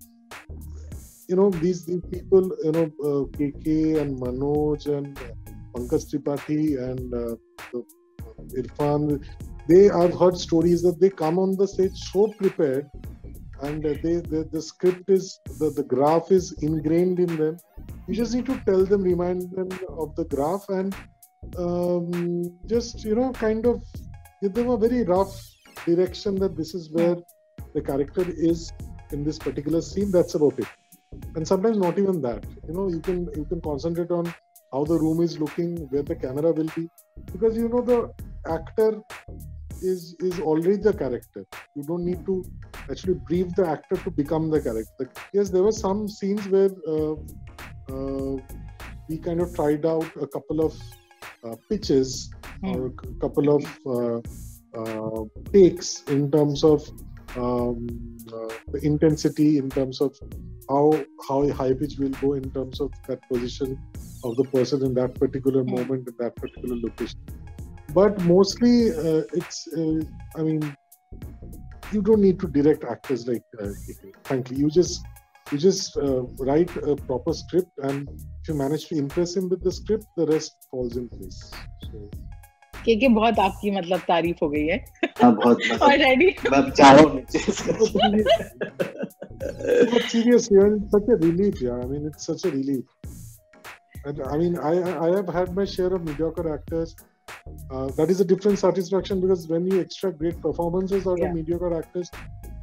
you 1.28 1.36
know 1.36 1.50
these, 1.50 1.86
these 1.86 2.02
people 2.12 2.52
you 2.64 2.72
know 2.72 2.86
uh, 3.10 3.24
kk 3.38 4.00
and 4.02 4.20
manoj 4.22 4.88
and 4.98 5.20
uh, 5.26 5.52
pankaj 5.74 6.06
tripathi 6.12 6.64
and 6.86 7.14
uh, 7.14 7.36
the, 7.72 7.84
irfan 8.62 9.06
they 9.70 9.82
i've 10.00 10.16
heard 10.22 10.38
stories 10.46 10.82
that 10.88 10.98
they 11.02 11.12
come 11.24 11.38
on 11.44 11.56
the 11.62 11.68
stage 11.74 11.98
so 12.14 12.24
prepared 12.40 12.90
and 13.68 13.86
uh, 13.86 13.94
they 14.04 14.16
the, 14.34 14.42
the 14.56 14.62
script 14.70 15.10
is 15.18 15.40
the, 15.60 15.70
the 15.80 15.86
graph 15.94 16.32
is 16.40 16.48
ingrained 16.70 17.20
in 17.26 17.36
them 17.42 17.58
you 18.10 18.16
just 18.16 18.34
need 18.34 18.46
to 18.48 18.60
tell 18.66 18.86
them 18.86 19.04
remind 19.04 19.52
them 19.52 19.70
of 20.04 20.16
the 20.16 20.26
graph 20.26 20.68
and 20.70 20.96
um, 21.58 22.44
just 22.66 23.04
you 23.04 23.16
know 23.16 23.32
kind 23.32 23.66
of 23.66 23.84
give 24.42 24.54
them 24.54 24.70
a 24.70 24.78
very 24.78 25.04
rough 25.04 25.34
direction 25.86 26.36
that 26.36 26.56
this 26.58 26.74
is 26.74 26.92
where 26.92 27.16
the 27.74 27.82
character 27.82 28.26
is 28.28 28.72
in 29.12 29.24
this 29.24 29.38
particular 29.38 29.82
scene. 29.82 30.12
That's 30.12 30.36
about 30.36 30.58
it. 30.60 30.68
And 31.36 31.48
sometimes 31.48 31.78
not 31.78 32.00
even 32.00 32.22
that. 32.22 32.46
You 32.68 32.74
know 32.74 32.90
you 32.90 33.00
can 33.00 33.28
you 33.36 33.46
can 33.46 33.62
concentrate 33.62 34.12
on 34.12 34.34
how 34.74 34.86
the 34.86 34.98
room 34.98 35.22
is 35.22 35.40
looking 35.40 35.78
where 35.90 36.04
the 36.04 36.16
camera 36.16 36.52
will 36.52 36.72
be. 36.76 36.90
Because 37.32 37.56
you 37.56 37.70
know 37.70 37.82
the 37.82 38.12
actor 38.48 39.02
is 39.82 40.16
is 40.20 40.40
already 40.40 40.78
the 40.78 40.94
character. 40.94 41.46
You 41.76 41.84
don't 41.84 42.06
need 42.06 42.26
to 42.26 42.44
actually 42.90 43.20
brief 43.28 43.54
the 43.56 43.68
actor 43.68 43.98
to 43.98 44.12
become 44.12 44.50
the 44.50 44.62
character. 44.62 45.10
Yes 45.34 45.50
there 45.50 45.64
were 45.64 45.78
some 45.84 46.08
scenes 46.08 46.48
where 46.48 46.72
uh, 46.88 47.16
we 49.10 49.18
kind 49.18 49.42
of 49.42 49.54
tried 49.56 49.86
out 49.86 50.10
a 50.22 50.28
couple 50.28 50.62
of 50.62 50.80
uh, 51.44 51.56
pitches 51.70 52.30
or 52.64 52.88
a 52.88 53.20
couple 53.20 53.56
of 53.56 53.64
uh, 53.86 54.22
uh, 54.80 55.24
takes 55.54 56.04
in 56.04 56.30
terms 56.32 56.64
of 56.64 56.88
um, 57.38 57.88
uh, 58.34 58.54
the 58.72 58.80
intensity, 58.84 59.58
in 59.58 59.70
terms 59.70 60.02
of 60.02 60.16
how 60.70 60.94
how 61.28 61.48
high 61.50 61.74
pitch 61.74 61.98
will 61.98 62.10
go, 62.22 62.34
in 62.34 62.52
terms 62.52 62.80
of 62.80 62.92
that 63.08 63.20
position 63.30 63.78
of 64.24 64.36
the 64.36 64.44
person 64.46 64.86
in 64.86 64.94
that 64.94 65.16
particular 65.16 65.64
Hmm. 65.64 65.72
moment 65.72 66.08
in 66.08 66.16
that 66.20 66.36
particular 66.36 66.76
location. 66.76 67.20
But 67.94 68.20
mostly, 68.26 68.92
uh, 68.92 69.24
it's 69.34 69.68
uh, 69.76 70.02
I 70.36 70.44
mean, 70.44 70.76
you 71.92 72.02
don't 72.02 72.22
need 72.22 72.40
to 72.40 72.48
direct 72.48 72.84
actors 72.84 73.28
like 73.28 73.44
uh, 73.62 73.70
frankly. 74.24 74.58
You 74.58 74.70
just 74.70 75.06
you 75.53 75.59
just 75.59 75.97
uh, 75.97 76.23
write 76.49 76.71
a 76.93 76.97
proper 77.09 77.33
script 77.33 77.71
and 77.89 78.09
if 78.43 78.49
you 78.49 78.55
manage 78.55 78.87
to 78.89 78.97
impress 78.97 79.37
him 79.37 79.49
with 79.49 79.63
the 79.65 79.73
script 79.81 80.07
the 80.17 80.27
rest 80.35 80.69
falls 80.71 80.97
in 81.03 81.09
place 81.17 81.41
so 81.89 82.05
KK 82.87 83.09
बहुत 83.17 83.39
आपकी 83.41 83.71
मतलब 83.77 84.01
तारीफ 84.09 84.43
हो 84.43 84.49
गई 84.55 84.65
है 84.67 84.77
हाँ 85.23 85.35
बहुत 85.37 85.59
मतलब 85.71 85.85
already. 85.91 86.27
मैं 86.51 86.59
अब 86.59 86.73
जा 86.81 86.91
रहा 86.93 87.03
हूँ 87.03 87.15
नीचे 87.15 87.39
इसका। 87.53 87.73
but 89.93 90.03
seriously 90.11 90.59
it's 90.65 90.91
such 90.97 91.09
a 91.15 91.17
relief 91.23 91.61
yeah 91.61 91.79
i 91.85 91.87
mean 91.93 92.07
it's 92.11 92.27
such 92.31 92.45
a 92.45 92.51
relief 92.51 92.85
and 94.11 94.21
i 94.35 94.37
mean 94.43 94.59
i 94.71 94.73
i 95.07 95.09
have 95.17 95.29
had 95.39 95.55
my 95.59 95.65
share 95.75 95.93
of 95.99 96.05
mediocre 96.11 96.47
actors 96.55 96.95
uh, 97.71 97.87
that 97.99 98.11
is 98.15 98.21
a 98.21 98.25
different 98.33 98.59
satisfaction 98.65 99.21
because 99.25 99.47
when 99.55 99.67
you 99.73 99.81
extract 99.87 100.19
great 100.25 100.41
performances 100.49 101.07
out 101.13 101.19
Yeah. 101.25 101.31
of 101.31 101.35
mediocre 101.41 101.73
actors 101.81 102.11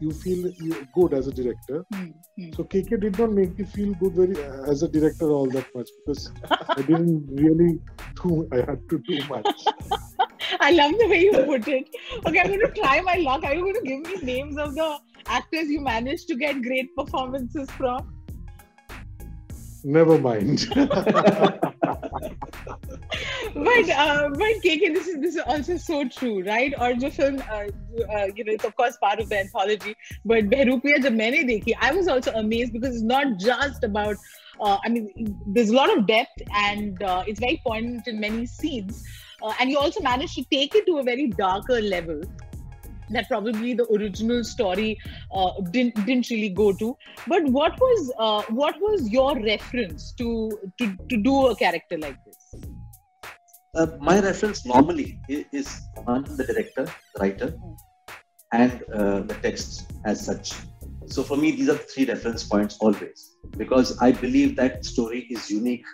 you 0.01 0.11
feel 0.13 0.51
good 0.95 1.15
as 1.15 1.27
a 1.27 1.33
director 1.33 1.85
Hmm, 1.93 2.11
hmm. 2.37 2.51
so 2.57 2.65
kk 2.65 3.01
did 3.01 3.19
not 3.19 3.33
make 3.33 3.59
me 3.59 3.65
feel 3.65 3.95
good 3.95 4.15
very 4.15 4.37
as 4.73 4.83
a 4.83 4.89
director 4.89 5.31
all 5.31 5.49
that 5.57 5.75
much 5.75 5.89
because 5.99 6.31
i 6.77 6.83
didn't 6.83 7.27
really 7.43 7.79
do 8.23 8.49
i 8.53 8.57
had 8.71 8.89
to 8.91 8.99
do 9.11 9.19
much 9.29 9.65
I 10.61 10.71
love 10.71 10.93
the 10.99 11.09
way 11.09 11.23
you 11.23 11.33
put 11.33 11.67
it. 11.67 11.89
Okay, 12.25 12.39
I'm 12.39 12.47
going 12.47 12.61
to 12.61 12.71
try 12.71 13.01
my 13.01 13.17
luck. 13.17 13.43
Are 13.43 13.53
you 13.53 13.63
going 13.63 13.75
to 13.75 13.81
give 13.83 14.03
me 14.03 14.35
names 14.35 14.57
of 14.57 14.77
the 14.77 14.99
actors 15.27 15.69
you 15.69 15.81
managed 15.81 16.29
to 16.29 16.37
get 16.37 16.63
great 16.63 16.95
performances 16.95 17.69
from? 17.73 18.17
never 19.87 20.19
mind 20.19 20.67
but 23.65 23.89
uh, 23.91 24.29
but 24.31 24.63
KK, 24.65 24.95
this 24.95 25.07
is 25.07 25.21
this 25.21 25.35
is 25.37 25.43
also 25.47 25.77
so 25.77 26.05
true, 26.09 26.43
right? 26.45 26.75
और 26.79 27.01
the 27.01 27.11
film, 27.11 27.43
uh, 27.51 27.67
uh, 28.15 28.27
you 28.35 28.45
know, 28.45 28.53
it's 28.53 28.65
of 28.65 28.77
course 28.77 28.97
part 28.99 29.21
of 29.21 29.29
the 29.29 29.39
anthology. 29.39 29.97
But 30.25 30.51
Bahrupiya, 30.51 31.03
जब 31.03 31.17
मैंने 31.17 31.45
देखी, 31.45 31.75
I 31.81 31.93
was 31.93 32.09
also 32.09 32.33
amazed 32.33 32.73
because 32.73 32.97
it's 32.97 33.03
not 33.03 33.39
just 33.39 33.85
about. 33.85 34.17
Uh, 34.61 34.79
I 34.85 34.89
mean, 34.89 35.37
there's 35.47 35.69
a 35.69 35.75
lot 35.75 35.97
of 35.97 36.07
depth 36.07 36.43
and 36.55 37.03
uh, 37.03 37.25
it's 37.27 37.41
very 37.41 37.61
poignant 37.67 38.07
in 38.09 38.19
many 38.19 38.47
scenes. 38.47 39.05
Uh, 39.43 39.53
and 39.61 39.71
you 39.71 39.79
also 39.79 40.01
managed 40.01 40.35
to 40.35 40.45
take 40.45 40.75
it 40.75 40.87
to 40.87 40.97
a 40.97 41.03
very 41.03 41.27
darker 41.29 41.83
level 41.83 42.23
that 43.11 43.29
probably 43.29 43.75
the 43.75 43.87
original 43.93 44.43
story 44.45 44.99
uh, 45.33 45.51
didn't 45.71 45.95
didn't 46.07 46.31
really 46.31 46.49
go 46.49 46.73
to. 46.73 46.97
But 47.27 47.45
what 47.45 47.79
was 47.81 48.13
uh, 48.19 48.43
what 48.49 48.81
was 48.81 49.09
your 49.11 49.39
reference 49.41 50.13
to 50.13 50.59
to 50.79 50.97
to 51.11 51.17
do 51.17 51.47
a 51.47 51.57
character 51.57 51.99
like 51.99 52.19
this? 52.25 52.66
Uh, 53.77 53.87
my 54.01 54.17
reference 54.21 54.65
normally 54.75 55.09
i- 55.35 55.45
is 55.53 55.69
on 56.07 56.23
the 56.39 56.45
director, 56.51 56.85
the 57.15 57.19
writer, 57.23 57.49
and 58.53 58.73
uh, 58.99 59.21
the 59.31 59.37
text 59.47 59.93
as 60.11 60.25
such. 60.29 60.53
So 61.15 61.23
for 61.23 61.37
me, 61.37 61.51
these 61.59 61.69
are 61.69 61.77
three 61.93 62.07
reference 62.07 62.43
points 62.53 62.79
always, 62.81 63.19
because 63.63 63.89
I 63.99 64.13
believe 64.13 64.57
that 64.57 64.85
story 64.85 65.21
is 65.31 65.51
unique 65.51 65.85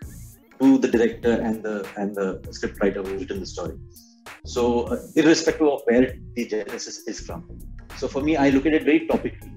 to 0.61 0.79
the 0.79 0.89
director 0.95 1.33
and 1.49 1.63
the 1.67 1.77
and 1.97 2.15
the 2.15 2.29
script 2.57 2.77
writer 2.81 3.03
who 3.03 3.17
written 3.19 3.41
the 3.41 3.51
story. 3.57 3.77
So 4.55 4.63
uh, 4.93 4.99
irrespective 5.17 5.69
of 5.75 5.83
where 5.91 6.07
the 6.37 6.45
genesis 6.47 6.97
is 7.13 7.21
from. 7.27 7.41
So 8.01 8.07
for 8.15 8.23
me, 8.29 8.37
I 8.37 8.51
look 8.51 8.67
at 8.67 8.75
it 8.79 8.85
very 8.91 9.03
topically, 9.11 9.53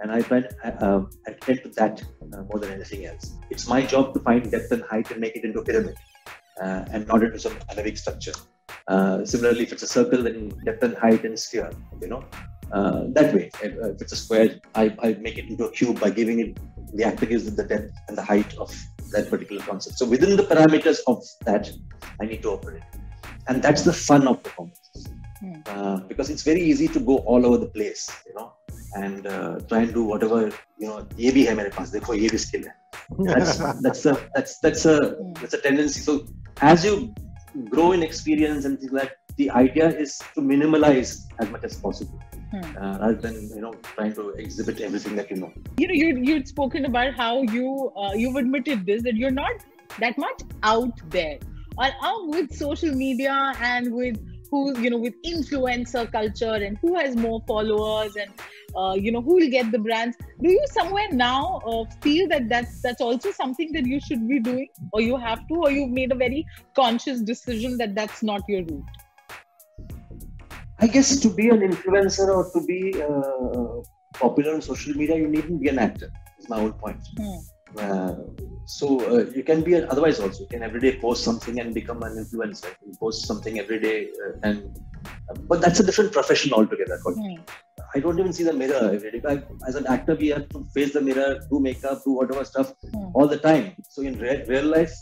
and 0.00 0.10
I 0.10 0.20
try 0.22 0.42
I, 0.64 0.70
uh, 0.86 1.00
attend 1.30 1.62
to 1.66 1.70
that 1.80 2.02
uh, 2.32 2.42
more 2.50 2.58
than 2.62 2.72
anything 2.78 3.06
else. 3.06 3.26
It's 3.50 3.66
my 3.74 3.80
job 3.94 4.14
to 4.14 4.20
find 4.28 4.50
depth 4.50 4.72
and 4.72 4.82
height 4.92 5.10
and 5.12 5.20
make 5.20 5.36
it 5.36 5.44
into 5.44 5.60
a 5.60 5.64
pyramid 5.70 5.94
uh, 6.61 6.85
and 6.91 7.07
not 7.07 7.23
into 7.23 7.39
some 7.39 7.57
anaemic 7.69 7.97
structure. 7.97 8.33
Uh, 8.87 9.25
similarly, 9.25 9.63
if 9.63 9.71
it's 9.71 9.83
a 9.83 9.87
circle, 9.87 10.21
then 10.23 10.49
depth 10.63 10.83
and 10.83 10.95
height 10.97 11.23
and 11.25 11.37
sphere, 11.39 11.71
you 12.01 12.07
know, 12.07 12.23
uh, 12.71 13.03
that 13.09 13.33
way. 13.33 13.49
If, 13.63 13.77
uh, 13.77 13.91
if 13.91 14.01
it's 14.01 14.11
a 14.11 14.15
square, 14.15 14.59
I, 14.75 14.95
I 15.01 15.13
make 15.13 15.37
it 15.37 15.45
into 15.49 15.65
a 15.65 15.71
cube 15.71 15.99
by 15.99 16.09
giving 16.09 16.39
it 16.39 16.57
the 16.93 17.03
actor 17.03 17.25
gives 17.25 17.47
it 17.47 17.55
the 17.55 17.63
depth 17.63 17.93
and 18.07 18.17
the 18.17 18.23
height 18.23 18.57
of 18.57 18.73
that 19.11 19.29
particular 19.29 19.61
concept. 19.63 19.97
So 19.97 20.05
within 20.05 20.37
the 20.37 20.43
parameters 20.43 20.99
of 21.07 21.23
that, 21.45 21.69
I 22.21 22.25
need 22.25 22.41
to 22.43 22.49
operate, 22.51 22.83
and 23.47 23.61
that's 23.61 23.83
the 23.83 23.93
fun 23.93 24.27
of 24.27 24.41
performance. 24.43 24.79
Hmm. 25.39 25.53
Uh, 25.65 25.97
because 26.07 26.29
it's 26.29 26.43
very 26.43 26.61
easy 26.61 26.87
to 26.87 26.99
go 26.99 27.17
all 27.17 27.45
over 27.45 27.57
the 27.57 27.67
place, 27.67 28.09
you 28.25 28.33
know, 28.35 28.53
and 28.95 29.27
uh, 29.27 29.59
try 29.67 29.79
and 29.81 29.93
do 29.93 30.03
whatever 30.03 30.51
you 30.79 30.87
know. 30.87 31.05
ये 31.17 31.31
भी 31.31 31.43
है 31.45 31.55
मेरे 31.55 31.69
पास 31.77 31.89
देखो 31.89 32.13
ये 32.13 32.29
भी 32.29 32.37
skill 32.37 32.65
है 32.67 32.73
that's 33.25 33.57
that's 33.85 34.05
a 34.05 34.13
that's 34.35 34.59
that's 34.59 34.85
a 34.85 34.95
that's 35.39 35.53
a 35.53 35.61
tendency 35.65 35.99
so 36.01 36.25
as 36.60 36.84
you 36.84 37.14
grow 37.68 37.92
in 37.92 38.02
experience 38.02 38.64
and 38.64 38.78
things 38.78 38.92
like 38.92 39.12
the 39.36 39.50
idea 39.50 39.88
is 39.88 40.18
to 40.34 40.40
minimalize 40.40 41.26
as 41.38 41.50
much 41.50 41.64
as 41.64 41.76
possible. 41.76 42.20
Hmm. 42.50 42.64
uh, 42.82 42.98
rather 42.98 43.14
than 43.14 43.48
you 43.54 43.60
know 43.60 43.72
trying 43.94 44.12
to 44.14 44.30
exhibit 44.30 44.80
everything 44.80 45.14
that 45.14 45.30
you 45.30 45.36
know. 45.36 45.52
You 45.78 45.86
know 45.86 45.94
you 45.94 46.18
you'd 46.18 46.48
spoken 46.48 46.84
about 46.84 47.14
how 47.14 47.42
you 47.42 47.92
uh, 47.96 48.12
you've 48.14 48.34
admitted 48.34 48.86
this 48.86 49.04
that 49.04 49.14
you're 49.14 49.30
not 49.30 49.52
that 50.00 50.18
much 50.18 50.42
out 50.64 50.98
there. 51.10 51.38
Or 51.78 51.86
out 52.02 52.26
with 52.26 52.52
social 52.52 52.92
media 52.92 53.52
and 53.60 53.94
with 53.94 54.18
who's 54.50 54.78
you 54.80 54.90
know 54.90 54.98
with 54.98 55.14
influencer 55.24 56.10
culture 56.10 56.54
and 56.54 56.76
who 56.78 56.96
has 56.96 57.14
more 57.14 57.40
followers 57.46 58.16
and 58.16 58.32
uh, 58.76 58.94
you 58.94 59.12
know 59.12 59.20
who 59.20 59.34
will 59.34 59.50
get 59.50 59.70
the 59.72 59.78
brands. 59.78 60.16
Do 60.42 60.50
you 60.50 60.64
somewhere 60.70 61.08
now 61.12 61.60
uh, 61.66 61.84
feel 62.02 62.28
that 62.28 62.48
that's 62.48 62.80
that's 62.82 63.00
also 63.00 63.30
something 63.30 63.72
that 63.72 63.86
you 63.86 64.00
should 64.00 64.28
be 64.28 64.40
doing? 64.40 64.68
Or 64.92 65.00
you 65.00 65.16
have 65.16 65.46
to 65.48 65.54
or 65.54 65.70
you've 65.70 65.90
made 65.90 66.12
a 66.12 66.14
very 66.14 66.46
conscious 66.74 67.20
decision 67.20 67.76
that 67.78 67.94
that's 67.94 68.22
not 68.22 68.42
your 68.48 68.64
route? 68.64 68.84
I 70.78 70.86
guess 70.86 71.20
to 71.20 71.28
be 71.28 71.48
an 71.50 71.60
influencer 71.60 72.28
or 72.28 72.50
to 72.52 72.66
be 72.66 73.02
uh, 73.02 73.82
popular 74.14 74.54
on 74.54 74.62
social 74.62 74.94
media 74.94 75.16
you 75.16 75.28
needn't 75.28 75.60
be 75.60 75.68
an 75.68 75.78
actor 75.78 76.10
is 76.38 76.48
my 76.48 76.60
whole 76.60 76.72
point. 76.72 77.00
Hmm. 77.16 77.38
Uh, 77.78 78.14
so 78.64 78.86
uh, 79.10 79.24
you 79.34 79.44
can 79.44 79.62
be 79.62 79.74
an, 79.74 79.86
otherwise 79.90 80.20
also 80.20 80.40
you 80.40 80.48
can 80.48 80.62
every 80.62 80.80
day 80.80 80.98
post 80.98 81.22
something 81.22 81.60
and 81.60 81.74
become 81.74 82.02
an 82.02 82.14
influencer. 82.24 82.72
You 82.86 82.94
post 82.98 83.26
something 83.26 83.58
every 83.58 83.80
day 83.80 84.08
uh, 84.24 84.32
and 84.42 84.80
but 85.48 85.60
that's 85.60 85.80
a 85.80 85.84
different 85.84 86.12
profession 86.12 86.52
altogether 86.52 86.98
Hmm. 87.04 87.36
I 87.94 88.00
don't 88.00 88.18
even 88.18 88.32
see 88.32 88.44
the 88.44 88.52
mirror. 88.52 88.98
As 89.68 89.74
an 89.74 89.86
actor, 89.86 90.14
we 90.14 90.28
have 90.28 90.48
to 90.50 90.66
face 90.74 90.92
the 90.92 91.00
mirror, 91.00 91.40
do 91.50 91.60
makeup, 91.60 92.02
do 92.04 92.12
whatever 92.12 92.44
stuff 92.44 92.72
mm. 92.84 93.10
all 93.14 93.26
the 93.26 93.38
time. 93.38 93.74
So 93.88 94.02
in 94.02 94.18
real, 94.18 94.44
real 94.46 94.64
life, 94.64 94.92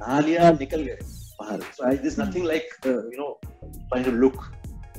nahalia 0.00 0.56
nikal 0.58 0.84
gaye 0.84 0.98
bahar. 1.38 1.60
So 1.72 1.86
I, 1.86 1.94
there's 1.96 2.16
hmm. 2.16 2.22
nothing 2.22 2.44
like 2.44 2.68
uh, 2.86 3.08
you 3.12 3.18
know 3.18 3.38
trying 3.90 4.04
to 4.04 4.12
look. 4.12 4.38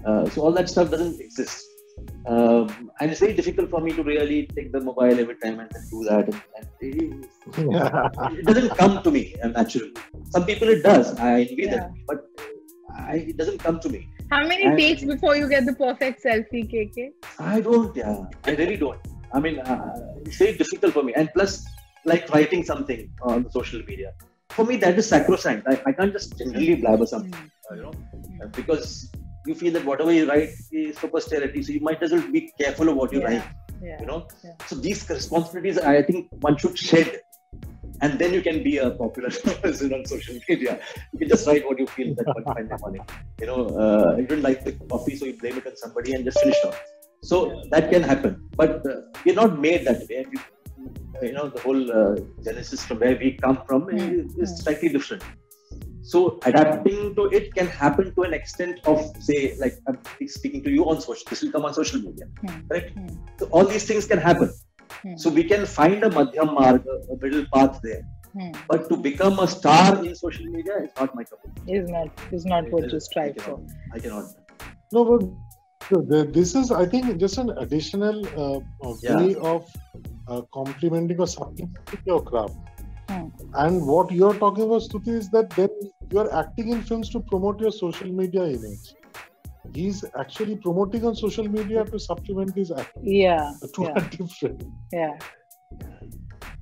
Uh, 0.05 0.29
so 0.29 0.41
all 0.41 0.51
that 0.51 0.69
stuff 0.69 0.91
doesn't 0.91 1.19
exist. 1.19 1.63
Um, 2.27 2.91
and 2.99 3.11
it's 3.11 3.19
very 3.19 3.33
difficult 3.33 3.69
for 3.69 3.79
me 3.81 3.91
to 3.93 4.03
really 4.03 4.47
take 4.55 4.71
the 4.71 4.81
mobile 4.81 5.19
every 5.23 5.37
time 5.43 5.59
and 5.59 5.69
do 5.89 6.03
that. 6.09 6.25
And, 6.27 6.41
and 6.57 6.67
it, 6.81 7.29
it, 8.39 8.45
doesn't 8.45 8.77
come 8.77 9.01
to 9.01 9.11
me 9.11 9.35
uh, 9.43 9.49
naturally. 9.49 9.93
Some 10.31 10.45
people 10.45 10.67
it 10.69 10.83
does. 10.83 11.17
I 11.19 11.41
envy 11.41 11.63
yeah. 11.63 11.75
them, 11.75 12.03
but 12.07 12.25
I, 12.97 13.15
it 13.29 13.37
doesn't 13.37 13.59
come 13.59 13.79
to 13.81 13.89
me 13.89 14.09
how 14.31 14.45
many 14.47 14.63
And- 14.63 14.77
takes 14.77 15.03
before 15.03 15.35
you 15.35 15.47
get 15.49 15.65
the 15.65 15.73
perfect 15.73 16.23
selfie 16.23 16.63
kk 16.71 17.11
I 17.39 17.61
don't, 17.61 17.95
yeah. 17.95 18.23
I 18.43 18.51
really 18.55 18.77
don't. 18.77 18.99
I 19.33 19.39
mean, 19.39 19.59
uh, 19.59 20.15
it's 20.25 20.37
very 20.37 20.53
difficult 20.57 20.93
for 20.93 21.03
me. 21.03 21.13
And 21.13 21.29
plus, 21.33 21.65
like 22.05 22.29
writing 22.33 22.63
something 22.63 23.11
on 23.21 23.43
the 23.43 23.51
social 23.51 23.81
media, 23.87 24.13
for 24.49 24.65
me, 24.65 24.77
that 24.77 24.97
is 24.97 25.07
sacrosanct. 25.09 25.67
I, 25.67 25.81
I 25.85 25.91
can't 25.91 26.13
just 26.13 26.37
generally 26.37 26.75
blabber 26.75 27.05
something, 27.05 27.33
uh, 27.69 27.75
you 27.75 27.81
know, 27.83 27.93
uh, 28.41 28.47
because 28.47 29.11
you 29.45 29.53
feel 29.55 29.73
that 29.73 29.85
whatever 29.85 30.11
you 30.13 30.27
write 30.29 30.49
is 30.71 30.97
for 30.97 31.07
posterity. 31.07 31.61
So 31.63 31.73
you 31.73 31.81
might 31.81 32.01
as 32.01 32.11
well 32.11 32.25
be 32.31 32.51
careful 32.59 32.89
of 32.89 32.95
what 32.95 33.11
you 33.11 33.19
Yeah. 33.19 33.25
write, 33.25 33.43
yeah 33.83 33.99
you 33.99 34.07
know. 34.07 34.27
Yeah. 34.43 34.51
So 34.67 34.75
these 34.75 35.07
responsibilities, 35.09 35.77
I 35.79 36.01
think 36.01 36.29
one 36.39 36.57
should 36.57 36.77
shed. 36.77 37.19
And 38.01 38.19
then 38.19 38.33
you 38.33 38.41
can 38.41 38.63
be 38.63 38.77
a 38.77 38.91
popular 38.91 39.29
person 39.63 39.93
on 39.93 40.05
social 40.05 40.37
media. 40.49 40.79
You 41.13 41.19
can 41.19 41.29
just 41.29 41.47
write 41.47 41.65
what 41.65 41.79
you 41.79 41.87
feel 41.87 42.15
that 42.15 42.27
one 42.27 42.43
fine 42.43 42.69
morning. 42.79 43.05
You 43.39 43.47
know, 43.47 43.61
uh, 43.67 44.17
you 44.17 44.27
don't 44.27 44.41
like 44.41 44.63
the 44.65 44.73
coffee, 44.73 45.15
so 45.15 45.25
you 45.25 45.37
blame 45.37 45.57
it 45.57 45.67
on 45.67 45.77
somebody 45.77 46.13
and 46.13 46.25
just 46.25 46.39
finish 46.39 46.57
off. 46.65 46.81
So 47.21 47.63
that 47.71 47.89
can 47.89 48.03
happen, 48.03 48.49
but 48.55 48.85
uh, 48.85 49.01
we're 49.25 49.33
not 49.33 49.59
made 49.59 49.85
that 49.87 50.07
way. 50.07 50.25
We, 50.31 51.27
you 51.27 51.33
know, 51.33 51.49
the 51.49 51.59
whole 51.61 51.91
uh, 51.91 52.15
genesis 52.43 52.85
from 52.85 52.99
where 52.99 53.17
we 53.17 53.31
come 53.31 53.63
from 53.65 53.89
is, 53.89 54.35
is 54.35 54.59
slightly 54.59 54.89
different. 54.89 55.23
So 56.03 56.39
adapting 56.45 57.15
to 57.15 57.25
it 57.29 57.55
can 57.55 57.65
happen 57.65 58.13
to 58.13 58.21
an 58.21 58.33
extent 58.35 58.79
of, 58.85 58.99
say, 59.19 59.57
like 59.57 59.73
I'm 59.87 59.97
speaking 60.27 60.63
to 60.65 60.69
you 60.69 60.87
on 60.87 61.01
social. 61.01 61.23
This 61.27 61.41
will 61.41 61.51
come 61.51 61.65
on 61.65 61.73
social 61.73 61.99
media, 61.99 62.25
mm. 62.43 63.17
So 63.39 63.47
all 63.47 63.65
these 63.65 63.85
things 63.85 64.05
can 64.05 64.19
happen. 64.19 64.53
Mm. 65.03 65.19
So 65.19 65.29
we 65.29 65.43
can 65.43 65.65
find 65.65 66.03
a 66.03 66.09
madhyam 66.09 66.53
marg, 66.53 66.83
a 66.87 67.15
middle 67.21 67.45
path 67.53 67.79
there. 67.83 68.03
Hmm. 68.33 68.51
But 68.67 68.89
to 68.89 68.97
become 68.97 69.39
a 69.39 69.47
star 69.47 70.03
in 70.03 70.13
social 70.13 70.45
media 70.45 70.79
is 70.83 70.89
not 70.99 71.15
my 71.15 71.23
cup 71.23 71.39
of 71.45 71.55
tea. 71.55 71.75
is 71.75 71.89
not 71.89 72.09
is 72.33 72.45
not 72.45 72.69
what 72.69 72.91
you 72.91 72.97
I 72.97 72.99
strive 72.99 73.37
for 73.37 73.59
I 73.93 73.99
cannot. 73.99 74.25
No, 74.91 75.05
but 75.05 76.33
this 76.33 76.55
is, 76.55 76.71
I 76.71 76.85
think, 76.85 77.17
just 77.17 77.37
an 77.37 77.51
additional 77.57 78.25
uh, 78.27 78.59
uh, 78.85 78.93
Yeah. 79.01 79.17
way 79.17 79.35
of 79.35 79.71
uh, 80.27 80.41
complementing 80.53 81.19
or 81.19 81.27
supplementing 81.27 82.01
your 82.05 82.21
craft. 82.23 82.55
Hmm. 83.09 83.27
And 83.53 83.85
what 83.85 84.11
you're 84.11 84.33
talking 84.33 84.65
about, 84.65 84.81
Stuti, 84.81 85.15
is 85.23 85.29
that 85.29 85.49
then 85.51 85.69
you're 86.11 86.33
acting 86.35 86.69
in 86.69 86.81
films 86.81 87.09
to 87.11 87.21
promote 87.21 87.61
your 87.61 87.71
social 87.71 88.11
media 88.11 88.45
image. 88.45 88.95
He's 89.73 90.03
actually 90.17 90.55
promoting 90.57 91.05
on 91.05 91.15
social 91.15 91.47
media 91.47 91.83
to 91.85 91.99
supplement 91.99 92.55
his 92.55 92.71
acting. 92.71 93.03
yeah 93.05 93.53
The 93.61 93.67
two 93.67 93.83
yeah 93.83 93.91
are 93.97 94.09
different. 94.09 94.63
yeah 94.91 95.17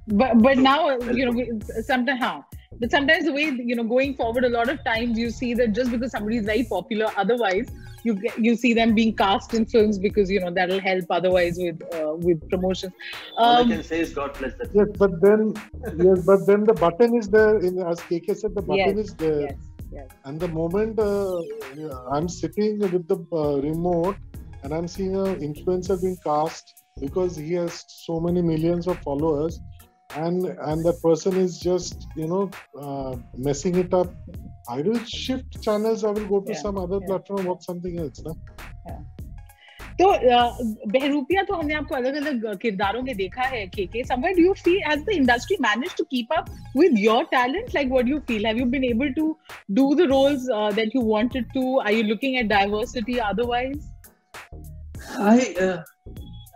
but 0.08 0.42
but 0.42 0.58
now 0.58 0.98
you 1.20 1.26
know 1.32 1.60
sometimes 1.82 2.20
huh, 2.22 2.42
but 2.80 2.92
sometimes 2.92 3.26
the 3.26 3.32
way 3.34 3.46
you 3.72 3.76
know 3.76 3.84
going 3.84 4.16
forward 4.16 4.44
a 4.44 4.50
lot 4.50 4.70
of 4.70 4.84
times 4.84 5.18
you 5.18 5.30
see 5.30 5.54
that 5.54 5.74
just 5.74 5.92
because 5.92 6.12
somebody 6.12 6.38
is 6.38 6.46
very 6.46 6.64
popular 6.64 7.08
otherwise 7.16 7.68
you 8.04 8.16
get, 8.16 8.38
you 8.38 8.56
see 8.56 8.74
them 8.74 8.94
being 8.94 9.16
cast 9.16 9.54
in 9.54 9.66
films 9.66 9.98
because 9.98 10.30
you 10.30 10.40
know 10.42 10.52
that'll 10.52 10.80
help 10.82 11.06
otherwise 11.10 11.56
with 11.58 11.82
uh, 11.96 12.14
with 12.16 12.48
promotions 12.50 12.94
All 13.38 13.56
I 13.58 13.62
um, 13.62 13.70
can 13.70 13.84
say 13.84 14.02
is 14.02 14.14
God 14.14 14.38
bless 14.38 14.56
that. 14.56 14.70
Yes, 14.74 14.88
but 14.98 15.22
then, 15.22 15.54
yes, 15.98 16.26
but 16.26 16.46
then 16.46 16.66
the 16.66 16.74
button 16.74 17.16
is 17.16 17.30
there. 17.30 17.60
In 17.60 17.80
as 17.80 18.00
KK 18.02 18.36
said, 18.36 18.56
the 18.56 18.62
button 18.62 18.98
Yes, 18.98 19.08
is 19.08 19.14
there. 19.16 19.42
yes 19.42 19.56
yes 19.96 20.10
And 20.26 20.40
the 20.40 20.48
moment 20.48 21.00
uh, 21.00 21.42
I'm 22.16 22.28
sitting 22.30 22.80
with 22.80 23.08
the 23.08 23.18
uh, 23.42 23.62
remote 23.62 24.16
and 24.64 24.74
I'm 24.74 24.88
seeing 24.88 25.16
an 25.16 25.36
influencer 25.48 26.02
being 26.02 26.18
cast 26.26 26.74
because 27.00 27.36
he 27.36 27.54
has 27.54 27.84
so 27.88 28.20
many 28.20 28.42
millions 28.42 28.88
of 28.88 28.98
followers, 29.00 29.60
and 30.16 30.46
and 30.46 30.86
that 30.86 31.02
person 31.04 31.36
is 31.38 31.60
just 31.60 32.08
you 32.16 32.28
know 32.28 32.50
uh, 32.80 33.16
messing 33.38 33.76
it 33.76 33.94
up. 33.94 34.14
I 34.70 34.82
will 34.82 35.04
shift 35.04 35.62
channels. 35.62 36.04
I 36.04 36.12
will 36.12 36.28
go 36.28 36.40
to 36.40 36.54
Yeah, 36.54 36.62
some 36.66 36.78
other 36.78 37.00
yeah. 37.02 37.08
platform, 37.08 37.46
watch 37.46 37.66
something 37.66 38.00
else. 38.00 38.24
Na? 38.26 38.34
तो 40.01 40.09
अ, 40.09 40.39
बहरूपिया 40.95 41.43
तो 41.49 41.55
हमने 41.55 41.75
आपको 41.75 41.95
अलग 41.95 42.15
अलग 42.23 42.57
किरदारों 42.63 43.03
में 43.03 43.15
देखा 43.17 43.43
है 43.55 43.67
KK 43.77 44.03
somewhere 44.11 44.35
do 44.39 44.45
you 44.49 44.55
feel 44.65 44.81
has 44.89 45.05
the 45.11 45.17
industry 45.21 45.57
managed 45.67 45.97
to 46.01 46.05
keep 46.15 46.35
up 46.39 46.51
with 46.83 46.99
your 47.07 47.19
talent 47.37 47.75
like 47.79 47.95
what 47.97 48.07
do 48.11 48.15
you 48.17 48.21
feel 48.33 48.49
have 48.51 48.61
you 48.63 48.67
been 48.77 48.85
able 48.91 49.13
to 49.21 49.27
do 49.81 49.87
the 50.03 50.09
roles 50.15 50.49
uh, 50.59 50.71
that 50.81 50.95
you 50.99 51.05
wanted 51.13 51.49
to 51.59 51.65
are 51.87 51.93
you 51.99 52.05
looking 52.13 52.37
at 52.43 52.49
diversity 52.57 53.21
otherwise 53.21 53.89
I 55.17 55.55
uh, 55.67 55.83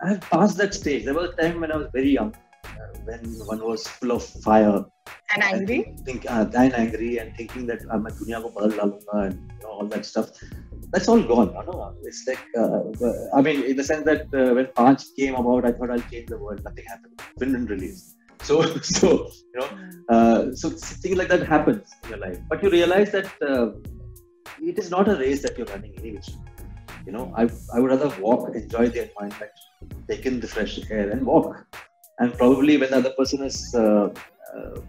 I 0.05 0.07
have 0.09 0.21
passed 0.29 0.57
that 0.57 0.73
stage. 0.73 1.05
There 1.05 1.13
was 1.13 1.29
a 1.29 1.35
time 1.41 1.61
when 1.61 1.71
I 1.71 1.77
was 1.77 1.87
very 1.93 2.09
young, 2.13 2.31
uh, 2.65 2.87
when 3.05 3.21
one 3.51 3.61
was 3.67 3.85
full 3.87 4.11
of 4.15 4.23
fire 4.45 4.83
and 5.35 5.43
angry 5.43 5.77
think, 5.83 6.05
think 6.09 6.25
uh, 6.29 6.45
and 6.63 6.73
angry 6.81 7.11
and 7.23 7.35
thinking 7.37 7.65
that 7.71 7.85
uh, 7.89 7.99
मैं 8.03 8.11
दुनिया 8.17 8.39
को 8.45 8.49
बदल 8.57 8.75
डालूंगा 8.77 9.21
and 9.27 9.39
you 9.53 9.61
know, 9.63 9.69
all 9.77 9.87
that 9.95 10.05
stuff. 10.11 10.29
That's 10.92 11.08
all 11.08 11.22
gone. 11.22 11.50
I 11.56 11.64
know. 11.66 11.94
It's 12.02 12.26
like 12.26 12.44
uh, 12.56 12.80
I 13.36 13.42
mean, 13.42 13.62
in 13.64 13.76
the 13.76 13.84
sense 13.84 14.04
that 14.04 14.22
uh, 14.34 14.54
when 14.54 14.66
Panch 14.78 15.04
came 15.16 15.34
about, 15.34 15.66
I 15.66 15.72
thought 15.72 15.90
I'll 15.90 16.08
change 16.12 16.28
the 16.28 16.38
world. 16.38 16.62
Nothing 16.64 16.84
happened. 16.86 17.20
Film 17.38 17.52
didn't 17.52 17.66
release. 17.66 18.14
So 18.42 18.62
so 18.98 19.30
you 19.52 19.60
know 19.60 19.68
uh, 20.08 20.54
so 20.54 20.70
things 20.70 21.16
like 21.16 21.28
that 21.28 21.46
happens 21.46 21.86
in 22.04 22.10
your 22.10 22.18
life. 22.18 22.38
But 22.48 22.62
you 22.62 22.70
realize 22.70 23.10
that 23.12 23.30
uh, 23.42 23.66
it 24.60 24.78
is 24.78 24.90
not 24.90 25.08
a 25.08 25.16
race 25.16 25.42
that 25.42 25.58
you're 25.58 25.66
running 25.66 25.94
any 25.98 26.12
which. 26.12 26.30
You 27.06 27.12
know, 27.12 27.32
I 27.36 27.48
I 27.74 27.80
would 27.80 27.90
rather 27.90 28.10
walk, 28.20 28.54
enjoy 28.54 28.88
the 28.88 29.02
environment, 29.08 29.52
take 30.08 30.26
in 30.26 30.40
the 30.40 30.48
fresh 30.48 30.78
air, 30.90 31.10
and 31.10 31.24
walk. 31.24 31.66
And 32.18 32.34
probably 32.36 32.76
when 32.76 32.90
the 32.90 32.96
other 32.96 33.14
person 33.18 33.42
is 33.44 33.74
uh, 33.74 34.08
uh, 34.56 34.80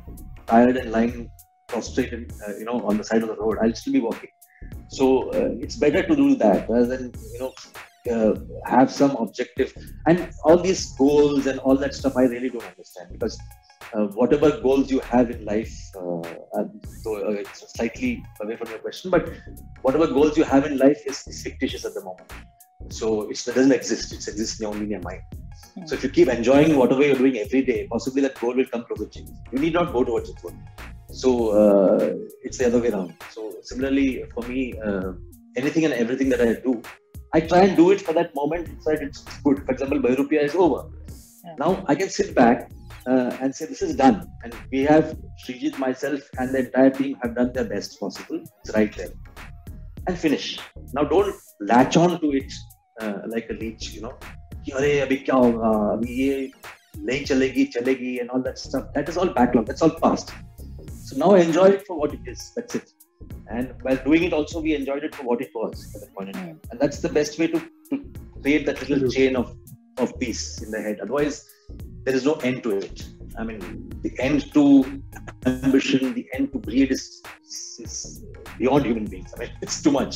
tired 0.48 0.78
and 0.78 0.92
lying 0.92 1.30
prostrated, 1.68 2.34
uh, 2.46 2.56
you 2.58 2.66
know, 2.66 2.82
on 2.82 2.98
the 2.98 3.04
side 3.04 3.22
of 3.22 3.30
the 3.30 3.36
road, 3.36 3.58
I'll 3.62 3.76
still 3.76 3.94
be 3.94 4.00
walking. 4.00 4.32
So 4.90 5.30
uh, 5.32 5.56
it's 5.60 5.76
better 5.76 6.02
to 6.04 6.16
do 6.16 6.36
that 6.36 6.70
rather 6.70 6.98
than 6.98 7.14
you 7.34 7.40
know 7.40 7.54
uh, 8.12 8.34
have 8.66 8.92
some 8.92 9.16
objective 9.18 9.74
and 10.08 10.32
all 10.44 10.58
these 10.58 10.94
goals 10.98 11.46
and 11.46 11.60
all 11.60 11.78
that 11.78 11.94
stuff. 11.94 12.18
I 12.18 12.24
really 12.24 12.50
don't 12.50 12.66
understand 12.66 13.12
because 13.12 13.40
uh, 13.94 14.08
whatever 14.22 14.60
goals 14.62 14.92
you 14.92 15.00
have 15.02 15.30
in 15.30 15.46
life, 15.46 15.74
uh, 15.96 16.64
so 17.04 17.28
uh, 17.28 17.32
it's 17.32 17.72
slightly 17.74 18.24
away 18.42 18.56
from 18.56 18.70
your 18.70 18.80
question, 18.80 19.12
but 19.12 19.32
whatever 19.82 20.08
goals 20.08 20.38
you 20.38 20.44
have 20.44 20.66
in 20.66 20.78
life 20.78 21.02
is, 21.06 21.26
is 21.28 21.42
fictitious 21.44 21.86
at 21.86 21.94
the 21.94 22.04
moment. 22.04 22.32
So 22.90 23.30
it 23.30 23.42
doesn't 23.46 23.72
exist. 23.72 24.12
It 24.12 24.28
exists 24.28 24.62
only 24.62 24.86
in 24.86 24.92
your 24.92 25.02
mind. 25.02 25.22
So 25.86 25.96
if 25.96 26.04
you 26.04 26.10
keep 26.10 26.28
enjoying 26.28 26.76
whatever 26.78 27.06
you're 27.06 27.16
doing 27.16 27.38
every 27.38 27.62
day, 27.62 27.88
possibly 27.88 28.22
that 28.24 28.40
goal 28.40 28.56
will 28.56 28.66
come 28.66 28.86
closer 28.86 29.06
to 29.06 29.20
you. 29.20 29.28
You 29.52 29.60
need 29.60 29.74
not 29.74 29.94
go 29.94 30.04
towards 30.04 30.30
it. 30.30 30.38
So 31.12 31.50
uh, 31.50 32.16
it's 32.44 32.58
the 32.58 32.68
other 32.68 32.80
way 32.80 32.90
around. 32.90 33.14
So 33.32 33.56
similarly, 33.64 34.26
for 34.34 34.44
me, 34.48 34.80
uh, 34.80 35.14
anything 35.56 35.86
and 35.86 35.94
everything 35.94 36.30
that 36.30 36.42
I 36.42 36.54
do, 36.54 36.82
I 37.34 37.42
try 37.42 37.60
and 37.60 37.78
do 37.78 37.92
it 37.92 38.02
for 38.02 38.14
that 38.14 38.34
moment. 38.36 38.70
It's. 38.70 38.88
It's 38.88 39.38
good. 39.44 39.66
For 39.66 39.72
example, 39.72 40.00
Bahrupiya 40.00 40.44
is 40.44 40.56
over. 40.56 40.90
Yeah. 41.46 41.56
Now 41.58 41.84
I 41.88 41.96
can 41.96 42.10
sit 42.10 42.36
back 42.36 42.72
uh, 43.08 43.36
and 43.42 43.56
say 43.56 43.66
this 43.66 43.82
is 43.82 43.96
done. 43.96 44.28
And 44.44 44.56
we 44.72 44.84
have 44.84 45.18
Srijit, 45.46 45.78
myself, 45.78 46.22
and 46.38 46.54
the 46.54 46.60
entire 46.66 46.90
team 46.90 47.18
have 47.22 47.36
done 47.36 47.54
their 47.54 47.66
best 47.66 48.00
possible. 48.00 48.44
It's 48.62 48.76
right 48.76 48.96
there, 48.96 49.10
and 50.08 50.18
finish. 50.18 50.60
Now 50.94 51.04
don't 51.04 51.36
latch 51.62 51.98
on 51.98 52.20
to 52.20 52.32
it 52.32 52.52
uh, 53.00 53.20
like 53.28 53.50
a 53.50 53.54
leech. 53.54 53.94
You 53.94 54.02
know, 54.02 54.14
here, 54.64 54.76
अरे 54.76 55.00
अभी 55.00 55.16
क्या 55.16 55.36
होगा 55.36 55.70
अभी 55.94 56.14
ये 56.24 56.52
नहीं 56.98 57.24
चलेगी 57.26 57.66
चलेगी 57.66 58.18
and 58.18 58.30
all 58.30 58.42
that 58.42 58.58
stuff 58.58 58.92
that 58.96 59.10
is 59.10 59.18
so 61.10 61.18
now 61.24 61.30
enjoy 61.44 61.68
it 61.76 61.84
for 61.88 61.96
what 62.02 62.12
it 62.18 62.26
is 62.34 62.42
that's 62.56 62.76
it 62.80 62.88
and 63.56 63.74
while 63.86 64.00
doing 64.08 64.24
it 64.28 64.34
also 64.40 64.62
we 64.66 64.74
enjoyed 64.80 65.04
it 65.08 65.14
for 65.20 65.24
what 65.30 65.40
it 65.46 65.52
was 65.60 65.76
at 65.96 66.02
that 66.02 66.12
point 66.16 66.30
in 66.32 66.36
time 66.42 66.58
and 66.72 66.80
that's 66.82 67.00
the 67.06 67.10
best 67.20 67.40
way 67.40 67.48
to, 67.54 67.60
to 67.90 67.96
create 68.42 68.66
that 68.70 68.80
little 68.82 69.06
Absolutely. 69.06 69.16
chain 69.18 69.36
of 69.42 69.48
of 70.04 70.12
peace 70.24 70.44
in 70.64 70.70
the 70.76 70.82
head 70.88 70.98
otherwise 71.06 71.36
there 72.06 72.16
is 72.20 72.26
no 72.32 72.36
end 72.50 72.60
to 72.66 72.72
it 72.82 72.98
i 73.40 73.44
mean 73.50 73.62
the 74.06 74.12
end 74.28 74.42
to 74.58 74.64
ambition 75.54 76.14
the 76.20 76.26
end 76.36 76.52
to 76.54 76.60
greed 76.68 76.92
is, 76.98 77.04
is 77.86 77.96
beyond 78.62 78.86
human 78.90 79.06
beings 79.14 79.34
i 79.36 79.40
mean 79.42 79.52
it's 79.66 79.80
too 79.86 79.92
much 80.00 80.16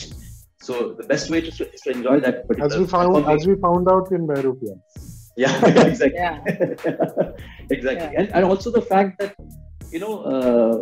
so 0.67 0.93
the 1.01 1.08
best 1.13 1.29
way 1.34 1.39
to, 1.41 1.49
is 1.75 1.82
to 1.86 1.89
enjoy 1.97 2.17
that 2.27 2.47
particular 2.47 2.73
As 2.73 2.79
we 2.82 2.88
found, 2.95 3.10
for 3.13 3.21
me- 3.27 3.34
as 3.36 3.45
we 3.51 3.56
found 3.67 3.86
out 3.93 4.08
in 4.17 4.21
Beirut. 4.29 4.60
yeah 5.36 5.53
exactly 5.91 6.19
Yeah. 6.23 6.38
exactly 7.77 8.10
Yeah. 8.13 8.19
and, 8.19 8.27
and 8.36 8.43
also 8.51 8.71
the 8.79 8.86
fact 8.93 9.12
that 9.19 9.36
you 9.93 9.99
know 10.03 10.13
uh, 10.34 10.75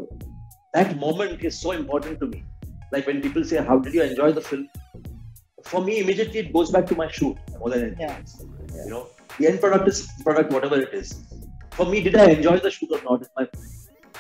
that 0.76 0.90
moment 1.06 1.44
is 1.50 1.56
so 1.66 1.72
important 1.82 2.20
to 2.22 2.28
me 2.34 2.40
like 2.94 3.06
when 3.10 3.22
people 3.26 3.44
say 3.52 3.58
how 3.70 3.78
did 3.86 3.94
you 3.98 4.04
enjoy 4.10 4.30
the 4.40 4.44
film 4.50 4.64
for 5.72 5.82
me 5.88 5.94
immediately 6.04 6.40
it 6.44 6.52
goes 6.58 6.72
back 6.76 6.86
to 6.92 6.96
my 7.02 7.08
shoot 7.18 7.38
more 7.60 7.70
than 7.74 7.82
anything 7.88 8.08
Yeah. 8.08 8.18
else. 8.20 8.34
you 8.86 8.92
know 8.94 9.04
the 9.38 9.48
end 9.50 9.60
product 9.66 9.88
is 9.94 10.00
product 10.28 10.52
whatever 10.58 10.78
it 10.86 10.94
is 11.02 11.10
for 11.78 11.86
me 11.92 12.02
did 12.08 12.16
i 12.24 12.28
enjoy 12.38 12.58
the 12.68 12.72
shoot 12.78 12.92
or 12.98 13.02
not 13.10 13.22
is 13.28 13.32
my 13.40 13.46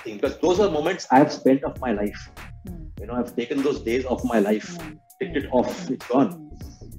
thing 0.03 0.15
because 0.19 0.37
those 0.45 0.59
are 0.65 0.69
moments 0.77 1.07
i 1.11 1.19
have 1.23 1.31
spent 1.41 1.63
of 1.71 1.75
my 1.87 1.93
life 2.03 2.21
Hmm. 2.65 2.81
you 3.01 3.05
know 3.09 3.15
i've 3.19 3.33
taken 3.41 3.57
those 3.67 3.79
days 3.89 4.03
of 4.15 4.23
my 4.33 4.39
life 4.49 4.67
Hmm. 4.77 4.93
ticked 5.19 5.37
it 5.43 5.47
off 5.59 5.77
it's 5.95 6.07
gone 6.15 6.31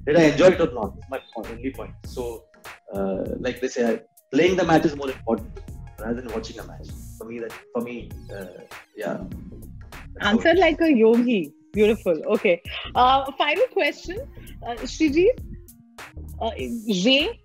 did 0.07 0.16
I 0.16 0.22
enjoy 0.31 0.48
it 0.48 0.61
or 0.61 0.72
not? 0.74 0.94
Is 0.98 1.05
my 1.09 1.20
only 1.37 1.70
point. 1.70 1.92
So, 2.07 2.44
uh, 2.92 3.22
like 3.38 3.61
they 3.61 3.68
say, 3.68 4.00
playing 4.33 4.57
the 4.57 4.64
match 4.64 4.85
is 4.85 4.96
more 4.96 5.09
important 5.09 5.61
rather 6.00 6.20
than 6.20 6.33
watching 6.33 6.59
a 6.59 6.64
match. 6.64 6.88
For 7.22 7.28
me, 7.28 7.38
that 7.38 7.52
for 7.72 7.82
me, 7.82 8.11
uh, 8.35 8.46
yeah. 8.96 9.22
Answered 10.22 10.58
like 10.58 10.80
a 10.80 10.92
yogi. 10.92 11.52
Beautiful. 11.72 12.20
Okay. 12.35 12.61
Uh, 12.96 13.30
final 13.38 13.64
question, 13.72 14.18
uh, 14.66 14.72
Shrijit. 14.92 15.38
Uh, 16.40 16.50
Ray, 17.04 17.40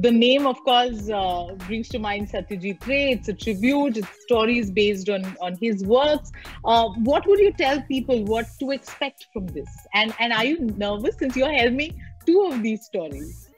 the 0.00 0.10
name, 0.10 0.46
of 0.46 0.58
course, 0.64 1.10
uh, 1.10 1.54
brings 1.66 1.90
to 1.90 1.98
mind 1.98 2.30
Satyajit 2.30 2.86
Ray. 2.86 3.10
It's 3.10 3.28
a 3.28 3.34
tribute. 3.34 3.98
It's 3.98 4.08
stories 4.22 4.70
based 4.70 5.10
on 5.10 5.36
on 5.42 5.58
his 5.60 5.84
works. 5.84 6.32
Uh, 6.64 6.88
what 7.10 7.26
would 7.26 7.40
you 7.40 7.52
tell 7.52 7.82
people 7.82 8.24
what 8.24 8.46
to 8.60 8.70
expect 8.70 9.26
from 9.34 9.48
this? 9.48 9.68
And 9.92 10.14
and 10.18 10.32
are 10.32 10.46
you 10.46 10.60
nervous 10.84 11.16
since 11.18 11.36
you're 11.36 11.56
helming 11.60 11.94
two 12.24 12.40
of 12.50 12.62
these 12.62 12.86
stories 12.86 13.50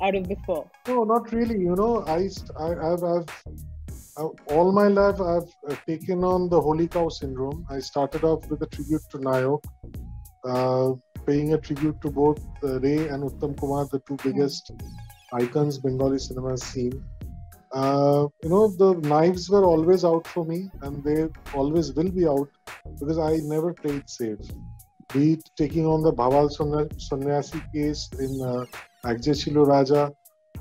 out 0.00 0.14
of 0.14 0.26
the 0.26 0.36
four? 0.46 0.70
No, 0.88 1.04
not 1.04 1.30
really. 1.32 1.58
You 1.58 1.76
know, 1.76 2.02
I, 2.06 2.30
I 2.58 2.70
I've, 2.92 3.04
I've, 3.04 3.28
I've 3.28 3.71
all 4.16 4.72
my 4.72 4.88
life 4.88 5.20
I've 5.20 5.50
uh, 5.68 5.76
taken 5.86 6.24
on 6.24 6.48
the 6.48 6.60
holy 6.60 6.88
cow 6.88 7.08
syndrome. 7.08 7.66
I 7.70 7.78
started 7.80 8.24
off 8.24 8.46
with 8.48 8.62
a 8.62 8.66
tribute 8.66 9.02
to 9.10 9.18
Nayok, 9.18 9.64
uh, 10.44 10.92
paying 11.26 11.54
a 11.54 11.58
tribute 11.58 12.00
to 12.02 12.10
both 12.10 12.40
uh, 12.62 12.80
Ray 12.80 13.08
and 13.08 13.24
Uttam 13.24 13.58
Kumar, 13.58 13.86
the 13.90 14.00
two 14.00 14.16
biggest 14.22 14.72
icons 15.32 15.78
Bengali 15.78 16.18
cinema 16.18 16.50
has 16.50 16.62
seen. 16.62 16.92
Uh, 17.72 18.26
you 18.42 18.50
know, 18.50 18.68
the 18.68 18.94
knives 19.08 19.48
were 19.48 19.64
always 19.64 20.04
out 20.04 20.26
for 20.26 20.44
me, 20.44 20.70
and 20.82 21.02
they 21.02 21.28
always 21.54 21.92
will 21.92 22.10
be 22.10 22.26
out 22.26 22.50
because 23.00 23.18
I 23.18 23.36
never 23.44 23.72
played 23.72 24.08
safe. 24.10 24.38
Be 25.14 25.34
it 25.34 25.50
taking 25.56 25.86
on 25.86 26.02
the 26.02 26.12
Bhawal 26.12 26.50
Sannyasi 26.98 27.62
case 27.74 28.10
in 28.18 28.42
uh, 28.42 28.64
Akjay 29.04 29.66
Raja, 29.66 30.12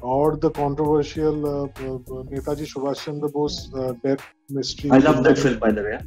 or 0.01 0.35
the 0.35 0.49
controversial 0.49 1.45
uh, 1.45 1.63
uh, 1.63 1.95
uh, 1.95 2.23
Netaji 2.33 2.65
Subhash 2.73 3.05
Chandra 3.05 3.29
Bose 3.29 3.69
death 4.03 4.25
mystery. 4.49 4.91
I 4.91 4.97
love 4.97 5.23
that 5.23 5.37
film, 5.37 5.59
by 5.59 5.71
the 5.71 5.83
way. 5.83 5.99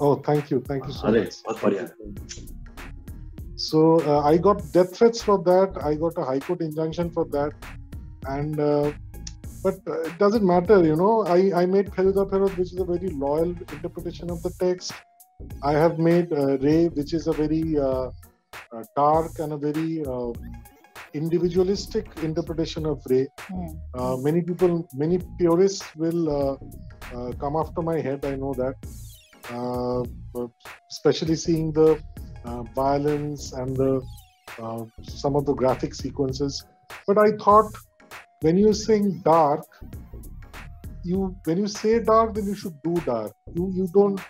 Oh, 0.00 0.16
thank 0.16 0.50
you, 0.50 0.60
thank 0.60 0.86
you 0.86 0.92
so 0.92 1.10
much. 1.10 1.34
So 3.56 4.00
uh, 4.00 4.20
I 4.22 4.36
got 4.36 4.62
death 4.72 4.96
threats 4.96 5.22
for 5.22 5.38
that. 5.44 5.78
I 5.82 5.94
got 5.94 6.18
a 6.18 6.24
high 6.24 6.40
court 6.40 6.60
injunction 6.60 7.10
for 7.10 7.24
that, 7.26 7.52
and 8.26 8.58
uh, 8.58 8.92
but 9.62 9.78
uh, 9.86 10.02
it 10.02 10.18
doesn't 10.18 10.44
matter, 10.44 10.84
you 10.84 10.96
know. 10.96 11.24
I 11.26 11.62
I 11.62 11.66
made 11.66 11.92
Feluda 11.92 12.28
Pherot, 12.30 12.56
which 12.56 12.72
is 12.72 12.78
a 12.78 12.84
very 12.84 13.08
loyal 13.08 13.54
interpretation 13.76 14.30
of 14.30 14.42
the 14.42 14.50
text. 14.58 14.92
I 15.62 15.72
have 15.72 15.98
made 15.98 16.30
Ray, 16.30 16.88
which 16.88 17.14
is 17.14 17.26
a 17.26 17.32
very 17.32 17.76
dark 18.96 19.38
and 19.38 19.52
a 19.52 19.56
very 19.56 20.04
individualistic 21.14 22.06
interpretation 22.22 22.86
of 22.86 23.00
Ray. 23.08 23.28
Hmm. 23.38 23.66
Uh, 23.94 24.16
many 24.16 24.42
people, 24.42 24.86
many 24.94 25.18
purists 25.38 25.84
will 25.96 26.28
uh, 26.28 26.56
uh, 27.16 27.32
come 27.32 27.56
after 27.56 27.82
my 27.82 28.00
head. 28.00 28.24
I 28.24 28.34
know 28.34 28.52
that, 28.54 28.74
uh, 29.50 30.02
especially 30.90 31.36
seeing 31.36 31.72
the 31.72 32.02
uh, 32.44 32.62
violence 32.74 33.52
and 33.52 33.76
the 33.76 34.02
uh, 34.60 34.84
some 35.02 35.36
of 35.36 35.46
the 35.46 35.54
graphic 35.54 35.94
sequences. 35.94 36.64
But 37.06 37.18
I 37.18 37.30
thought 37.42 37.72
when 38.40 38.58
you 38.58 38.72
sing 38.72 39.22
dark, 39.24 39.64
you 41.04 41.36
when 41.44 41.58
you 41.58 41.68
say 41.68 42.00
dark, 42.00 42.34
then 42.34 42.46
you 42.46 42.54
should 42.54 42.80
do 42.82 42.94
dark. 43.06 43.32
You 43.54 43.70
you 43.74 43.88
don't 43.94 44.20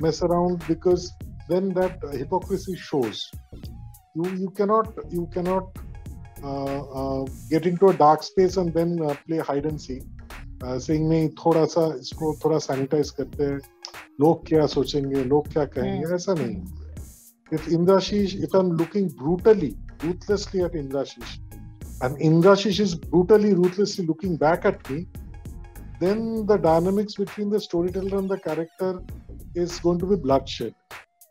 mess 0.00 0.22
around 0.22 0.64
because 0.68 1.12
then 1.48 1.70
that 1.74 1.98
hypocrisy 2.12 2.76
shows. 2.76 3.30
You 4.14 4.26
you 4.36 4.50
cannot 4.50 4.92
you 5.10 5.28
cannot 5.32 5.64
uh, 6.45 6.81
uh, 6.99 7.25
get 7.49 7.65
into 7.65 7.87
a 7.89 7.93
dark 7.93 8.23
space 8.23 8.57
and 8.57 8.73
then 8.73 8.99
uh, 9.01 9.15
play 9.27 9.37
hide 9.37 9.65
and 9.65 9.79
seek. 9.79 10.03
Uh, 10.63 10.77
saying 10.79 11.09
नहीं 11.09 11.29
थोड़ा 11.37 11.65
सा 11.65 11.85
इसको 11.99 12.33
थोड़ा 12.43 12.57
sanitise 12.67 13.09
करते 13.19 13.43
हैं 13.43 13.59
लोग 14.21 14.45
क्या 14.47 14.65
सोचेंगे 14.75 15.23
लोग 15.23 15.47
क्या 15.53 15.65
कहेंगे 15.77 16.13
ऐसा 16.15 16.33
नहीं 16.39 16.81
if 17.51 17.65
Indrashish, 17.67 18.41
if 18.41 18.53
I'm 18.53 18.77
looking 18.77 19.09
brutally, 19.09 19.77
ruthlessly 20.01 20.63
at 20.63 20.71
Indrashish, 20.71 21.39
and 22.01 22.17
Indrashish 22.17 22.79
is 22.79 22.95
brutally, 22.95 23.53
ruthlessly 23.53 24.05
looking 24.05 24.37
back 24.37 24.65
at 24.65 24.89
me, 24.89 25.07
then 25.99 26.45
the 26.45 26.57
dynamics 26.57 27.15
between 27.15 27.49
the 27.49 27.59
storyteller 27.59 28.17
and 28.17 28.29
the 28.29 28.39
character 28.39 29.01
is 29.53 29.79
going 29.79 29.99
to 29.99 30.05
be 30.05 30.15
bloodshed. 30.15 30.73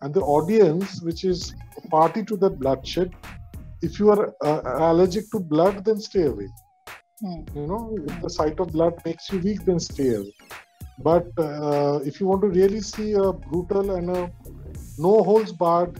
And 0.02 0.14
the 0.14 0.20
audience, 0.20 1.00
which 1.02 1.24
is 1.24 1.54
a 1.76 1.88
party 1.88 2.22
to 2.24 2.36
that 2.36 2.58
bloodshed, 2.60 3.14
if 3.87 3.99
you 3.99 4.09
are 4.09 4.33
uh, 4.43 4.61
allergic 4.91 5.31
to 5.31 5.39
blood, 5.39 5.83
then 5.85 5.99
stay 5.99 6.25
away. 6.33 6.47
Hmm. 7.21 7.41
You 7.55 7.67
know, 7.67 7.97
if 8.07 8.21
the 8.21 8.29
sight 8.29 8.59
of 8.59 8.71
blood 8.71 9.01
makes 9.05 9.31
you 9.31 9.39
weak, 9.39 9.63
then 9.65 9.79
stay 9.79 10.15
away. 10.15 10.33
But 10.99 11.27
uh, 11.37 11.99
if 12.03 12.19
you 12.19 12.27
want 12.27 12.41
to 12.41 12.49
really 12.49 12.81
see 12.81 13.13
a 13.13 13.31
brutal 13.33 13.95
and 13.95 14.09
a 14.09 14.31
no 14.97 15.23
holds 15.23 15.51
barred 15.51 15.99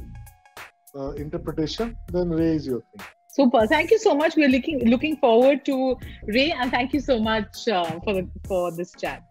uh, 0.96 1.12
interpretation, 1.12 1.98
then 2.12 2.30
Ray 2.30 2.56
is 2.56 2.68
your 2.68 2.82
thing. 2.82 3.08
Super. 3.30 3.68
Thank 3.68 3.92
you 3.92 4.00
so 4.00 4.16
much. 4.16 4.38
We're 4.38 4.54
looking 4.58 4.86
looking 4.90 5.18
forward 5.18 5.66
to 5.66 5.98
Ray, 6.38 6.52
and 6.52 6.72
thank 6.72 6.94
you 6.94 7.02
so 7.02 7.20
much 7.20 7.68
uh, 7.68 8.00
for 8.06 8.14
the, 8.14 8.30
for 8.48 8.72
this 8.72 8.94
chat. 8.94 9.24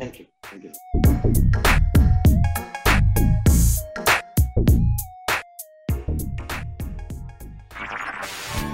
Thank 0.00 0.20
you. 0.20 0.26
Thank 0.44 0.64
you. 0.64 1.62